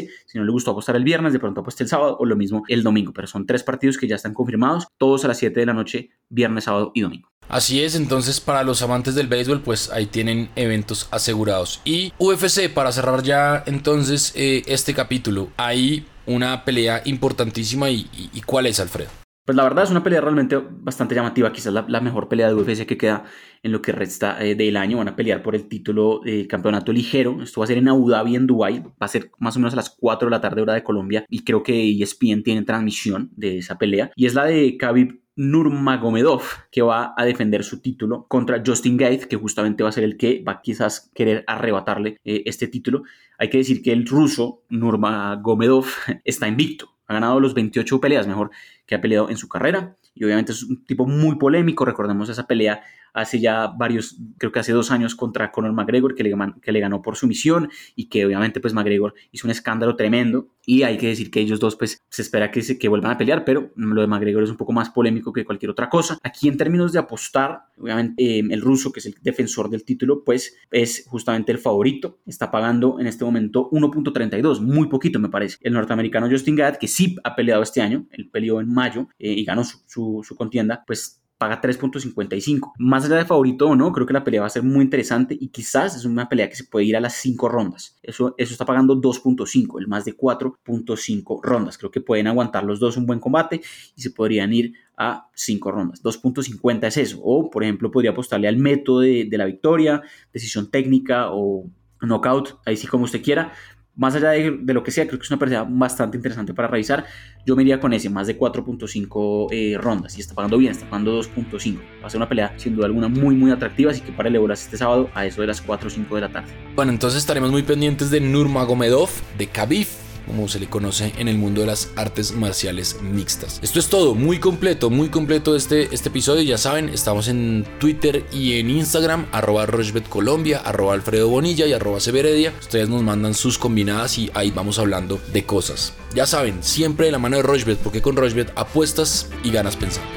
si 0.00 0.38
no 0.38 0.44
le 0.44 0.52
gustó 0.52 0.72
apostar 0.72 0.96
el 0.96 1.04
viernes, 1.04 1.32
de 1.32 1.38
pronto 1.38 1.60
apueste 1.60 1.82
el 1.82 1.88
sábado 1.88 2.16
o 2.18 2.24
lo 2.24 2.36
mismo 2.36 2.62
el 2.68 2.82
domingo. 2.82 3.12
Pero 3.12 3.26
son 3.26 3.46
tres 3.46 3.62
partidos 3.62 3.98
que 3.98 4.08
ya 4.08 4.16
están 4.16 4.34
confirmados, 4.34 4.86
todos 4.98 5.24
a 5.24 5.28
las 5.28 5.38
7 5.38 5.58
de 5.58 5.66
la 5.66 5.74
noche, 5.74 6.10
viernes, 6.28 6.64
sábado 6.64 6.92
y 6.94 7.02
domingo. 7.02 7.28
Así 7.48 7.82
es, 7.82 7.94
entonces 7.96 8.40
para 8.40 8.62
los 8.62 8.82
amantes 8.82 9.14
del 9.14 9.26
béisbol, 9.26 9.62
pues 9.62 9.90
ahí 9.90 10.06
tienen 10.06 10.48
eventos 10.56 11.08
asegurados. 11.10 11.80
Y 11.84 12.12
UFC, 12.18 12.72
para 12.72 12.92
cerrar 12.92 13.22
ya 13.22 13.62
entonces 13.66 14.32
eh, 14.34 14.62
este 14.66 14.94
capítulo, 14.94 15.50
hay 15.56 16.06
una 16.24 16.64
pelea 16.64 17.02
importantísima 17.04 17.90
y 17.90 18.42
¿cuál 18.46 18.66
es, 18.66 18.80
Alfredo? 18.80 19.21
Pues 19.44 19.56
la 19.56 19.64
verdad 19.64 19.82
es 19.82 19.90
una 19.90 20.04
pelea 20.04 20.20
realmente 20.20 20.56
bastante 20.56 21.16
llamativa, 21.16 21.52
quizás 21.52 21.72
la, 21.72 22.00
mejor 22.00 22.28
pelea 22.28 22.46
de 22.46 22.54
UFC 22.54 22.86
que 22.86 22.96
queda 22.96 23.24
en 23.64 23.72
lo 23.72 23.82
que 23.82 23.90
resta 23.90 24.40
eh, 24.44 24.54
del 24.54 24.76
año. 24.76 24.98
Van 24.98 25.08
a 25.08 25.16
pelear 25.16 25.42
por 25.42 25.56
el 25.56 25.66
título 25.66 26.20
de 26.24 26.46
campeonato 26.46 26.92
ligero. 26.92 27.42
Esto 27.42 27.60
va 27.60 27.64
a 27.64 27.66
ser 27.66 27.78
en 27.78 27.88
Abu 27.88 28.08
Dhabi, 28.08 28.36
en 28.36 28.46
Dubai. 28.46 28.80
Va 28.82 28.92
a 29.00 29.08
ser 29.08 29.32
más 29.38 29.56
o 29.56 29.58
menos 29.58 29.72
a 29.72 29.76
las 29.76 29.90
4 29.90 30.26
de 30.26 30.30
la 30.30 30.40
tarde 30.40 30.62
hora 30.62 30.74
de 30.74 30.84
Colombia 30.84 31.24
y 31.28 31.42
creo 31.42 31.64
que 31.64 31.90
ESPN 31.90 32.44
tiene 32.44 32.62
transmisión 32.62 33.30
de 33.34 33.58
esa 33.58 33.78
pelea. 33.78 34.12
Y 34.14 34.26
es 34.26 34.34
la 34.34 34.44
de 34.44 34.76
Khabib 34.76 35.21
Nurmagomedov, 35.36 36.42
que 36.70 36.82
va 36.82 37.14
a 37.16 37.24
defender 37.24 37.64
su 37.64 37.80
título 37.80 38.26
contra 38.28 38.62
Justin 38.64 38.96
Gaethje, 38.96 39.28
que 39.28 39.36
justamente 39.36 39.82
va 39.82 39.88
a 39.88 39.92
ser 39.92 40.04
el 40.04 40.16
que 40.16 40.42
va 40.46 40.60
quizás 40.62 41.10
querer 41.14 41.44
arrebatarle 41.46 42.18
eh, 42.24 42.42
este 42.46 42.68
título. 42.68 43.02
Hay 43.38 43.50
que 43.50 43.58
decir 43.58 43.82
que 43.82 43.92
el 43.92 44.06
ruso 44.06 44.62
Nurmagomedov 44.68 45.86
está 46.24 46.48
invicto 46.48 46.92
ha 47.12 47.14
ganado 47.14 47.40
los 47.40 47.54
28 47.54 48.00
peleas 48.00 48.26
mejor 48.26 48.50
que 48.86 48.94
ha 48.94 49.00
peleado 49.00 49.30
en 49.30 49.36
su 49.36 49.48
carrera. 49.48 49.96
Y 50.14 50.24
obviamente 50.24 50.52
es 50.52 50.62
un 50.62 50.84
tipo 50.84 51.06
muy 51.06 51.36
polémico. 51.36 51.84
Recordemos 51.84 52.28
esa 52.28 52.46
pelea 52.46 52.82
hace 53.12 53.40
ya 53.40 53.68
varios, 53.68 54.18
creo 54.38 54.52
que 54.52 54.60
hace 54.60 54.72
dos 54.72 54.90
años 54.90 55.14
contra 55.14 55.50
Conor 55.52 55.72
McGregor, 55.72 56.14
que 56.14 56.22
le, 56.22 56.34
que 56.60 56.72
le 56.72 56.80
ganó 56.80 57.02
por 57.02 57.16
sumisión 57.16 57.70
y 57.94 58.08
que 58.08 58.24
obviamente 58.26 58.60
pues 58.60 58.74
McGregor 58.74 59.14
hizo 59.30 59.46
un 59.46 59.50
escándalo 59.50 59.96
tremendo 59.96 60.48
y 60.64 60.84
hay 60.84 60.96
que 60.96 61.08
decir 61.08 61.30
que 61.30 61.40
ellos 61.40 61.60
dos 61.60 61.76
pues 61.76 62.02
se 62.08 62.22
espera 62.22 62.50
que, 62.50 62.62
se, 62.62 62.78
que 62.78 62.88
vuelvan 62.88 63.12
a 63.12 63.18
pelear, 63.18 63.44
pero 63.44 63.72
lo 63.74 64.00
de 64.00 64.06
McGregor 64.06 64.42
es 64.42 64.50
un 64.50 64.56
poco 64.56 64.72
más 64.72 64.90
polémico 64.90 65.32
que 65.32 65.44
cualquier 65.44 65.70
otra 65.70 65.88
cosa. 65.88 66.18
Aquí 66.22 66.48
en 66.48 66.56
términos 66.56 66.92
de 66.92 66.98
apostar, 66.98 67.64
obviamente 67.78 68.38
em, 68.38 68.50
el 68.50 68.60
ruso, 68.60 68.92
que 68.92 69.00
es 69.00 69.06
el 69.06 69.14
defensor 69.20 69.68
del 69.70 69.84
título, 69.84 70.22
pues 70.24 70.56
es 70.70 71.04
justamente 71.08 71.52
el 71.52 71.58
favorito, 71.58 72.20
está 72.26 72.50
pagando 72.50 73.00
en 73.00 73.06
este 73.06 73.24
momento 73.24 73.68
1.32, 73.70 74.60
muy 74.60 74.88
poquito 74.88 75.18
me 75.18 75.28
parece. 75.28 75.58
El 75.62 75.72
norteamericano 75.72 76.28
Justin 76.30 76.56
Gadd, 76.56 76.76
que 76.76 76.88
sí 76.88 77.16
ha 77.24 77.34
peleado 77.34 77.62
este 77.62 77.80
año, 77.80 78.06
él 78.10 78.30
peleó 78.30 78.60
en 78.60 78.72
mayo 78.72 79.08
eh, 79.18 79.32
y 79.32 79.44
ganó 79.44 79.64
su, 79.64 80.22
su 80.22 80.36
contienda, 80.36 80.84
pues 80.86 81.21
paga 81.42 81.60
3.55. 81.60 82.74
Más 82.78 83.04
allá 83.04 83.16
de 83.16 83.24
favorito 83.24 83.66
o 83.66 83.74
no, 83.74 83.90
creo 83.90 84.06
que 84.06 84.12
la 84.12 84.22
pelea 84.22 84.42
va 84.42 84.46
a 84.46 84.50
ser 84.50 84.62
muy 84.62 84.84
interesante 84.84 85.36
y 85.38 85.48
quizás 85.48 85.96
es 85.96 86.04
una 86.04 86.28
pelea 86.28 86.48
que 86.48 86.54
se 86.54 86.62
puede 86.62 86.86
ir 86.86 86.96
a 86.96 87.00
las 87.00 87.14
5 87.14 87.48
rondas. 87.48 87.98
Eso, 88.00 88.36
eso 88.38 88.52
está 88.52 88.64
pagando 88.64 88.94
2.5, 88.94 89.80
el 89.80 89.88
más 89.88 90.04
de 90.04 90.16
4.5 90.16 91.40
rondas. 91.42 91.78
Creo 91.78 91.90
que 91.90 92.00
pueden 92.00 92.28
aguantar 92.28 92.62
los 92.62 92.78
dos 92.78 92.96
un 92.96 93.06
buen 93.06 93.18
combate 93.18 93.60
y 93.96 94.02
se 94.02 94.12
podrían 94.12 94.52
ir 94.52 94.74
a 94.96 95.30
5 95.34 95.72
rondas. 95.72 96.00
2.50 96.04 96.86
es 96.86 96.96
eso. 96.96 97.20
O, 97.24 97.50
por 97.50 97.64
ejemplo, 97.64 97.90
podría 97.90 98.12
apostarle 98.12 98.46
al 98.46 98.58
método 98.58 99.00
de, 99.00 99.24
de 99.24 99.36
la 99.36 99.46
victoria, 99.46 100.00
decisión 100.32 100.70
técnica 100.70 101.32
o 101.32 101.68
knockout, 102.00 102.60
ahí 102.66 102.76
sí 102.76 102.86
como 102.86 103.02
usted 103.02 103.20
quiera, 103.20 103.52
más 103.94 104.14
allá 104.14 104.30
de, 104.30 104.50
lo 104.72 104.82
que 104.82 104.90
sea, 104.90 105.06
creo 105.06 105.18
que 105.18 105.24
es 105.24 105.30
una 105.30 105.38
pelea 105.38 105.64
bastante 105.68 106.16
interesante 106.16 106.54
para 106.54 106.68
revisar. 106.68 107.04
Yo 107.44 107.56
me 107.56 107.62
iría 107.62 107.78
con 107.78 107.92
ese, 107.92 108.08
más 108.08 108.26
de 108.26 108.38
4.5 108.38 109.48
eh, 109.50 109.76
rondas. 109.78 110.16
Y 110.16 110.20
está 110.20 110.34
pagando 110.34 110.58
bien, 110.58 110.72
está 110.72 110.88
pagando 110.88 111.20
2.5. 111.20 111.78
Va 112.02 112.06
a 112.06 112.10
ser 112.10 112.18
una 112.18 112.28
pelea, 112.28 112.54
sin 112.56 112.74
duda 112.74 112.86
alguna, 112.86 113.08
muy, 113.08 113.34
muy 113.34 113.50
atractiva. 113.50 113.90
Así 113.90 114.00
que 114.00 114.12
para 114.12 114.28
el 114.28 114.50
este 114.50 114.76
sábado 114.76 115.10
a 115.14 115.26
eso 115.26 115.40
de 115.40 115.46
las 115.46 115.60
4 115.60 115.86
o 115.86 115.90
5 115.90 116.14
de 116.14 116.20
la 116.20 116.28
tarde. 116.30 116.52
Bueno, 116.74 116.92
entonces 116.92 117.20
estaremos 117.20 117.50
muy 117.50 117.62
pendientes 117.62 118.10
de 118.10 118.20
Nurmagomedov, 118.20 119.10
de 119.38 119.46
Khabib 119.46 119.86
como 120.32 120.48
se 120.48 120.58
le 120.58 120.66
conoce 120.66 121.12
en 121.18 121.28
el 121.28 121.36
mundo 121.36 121.60
de 121.60 121.66
las 121.66 121.90
artes 121.94 122.32
marciales 122.32 122.96
mixtas. 123.02 123.58
Esto 123.60 123.78
es 123.78 123.88
todo, 123.88 124.14
muy 124.14 124.38
completo, 124.38 124.88
muy 124.88 125.10
completo 125.10 125.54
este, 125.54 125.94
este 125.94 126.08
episodio. 126.08 126.42
Ya 126.42 126.56
saben, 126.56 126.88
estamos 126.88 127.28
en 127.28 127.66
Twitter 127.78 128.24
y 128.32 128.58
en 128.58 128.70
Instagram, 128.70 129.26
arroba 129.30 129.66
Colombia, 130.08 130.62
arroba 130.64 130.94
Alfredo 130.94 131.28
Bonilla 131.28 131.66
y 131.66 131.74
arroba 131.74 132.00
Severedia. 132.00 132.54
Ustedes 132.58 132.88
nos 132.88 133.02
mandan 133.02 133.34
sus 133.34 133.58
combinadas 133.58 134.16
y 134.16 134.30
ahí 134.32 134.50
vamos 134.50 134.78
hablando 134.78 135.20
de 135.34 135.44
cosas. 135.44 135.92
Ya 136.14 136.26
saben, 136.26 136.62
siempre 136.62 137.06
de 137.06 137.12
la 137.12 137.18
mano 137.18 137.36
de 137.36 137.42
Rochbet, 137.42 137.78
porque 137.78 138.00
con 138.00 138.16
Rochbet 138.16 138.52
apuestas 138.56 139.28
y 139.44 139.50
ganas 139.50 139.76
pensando. 139.76 140.08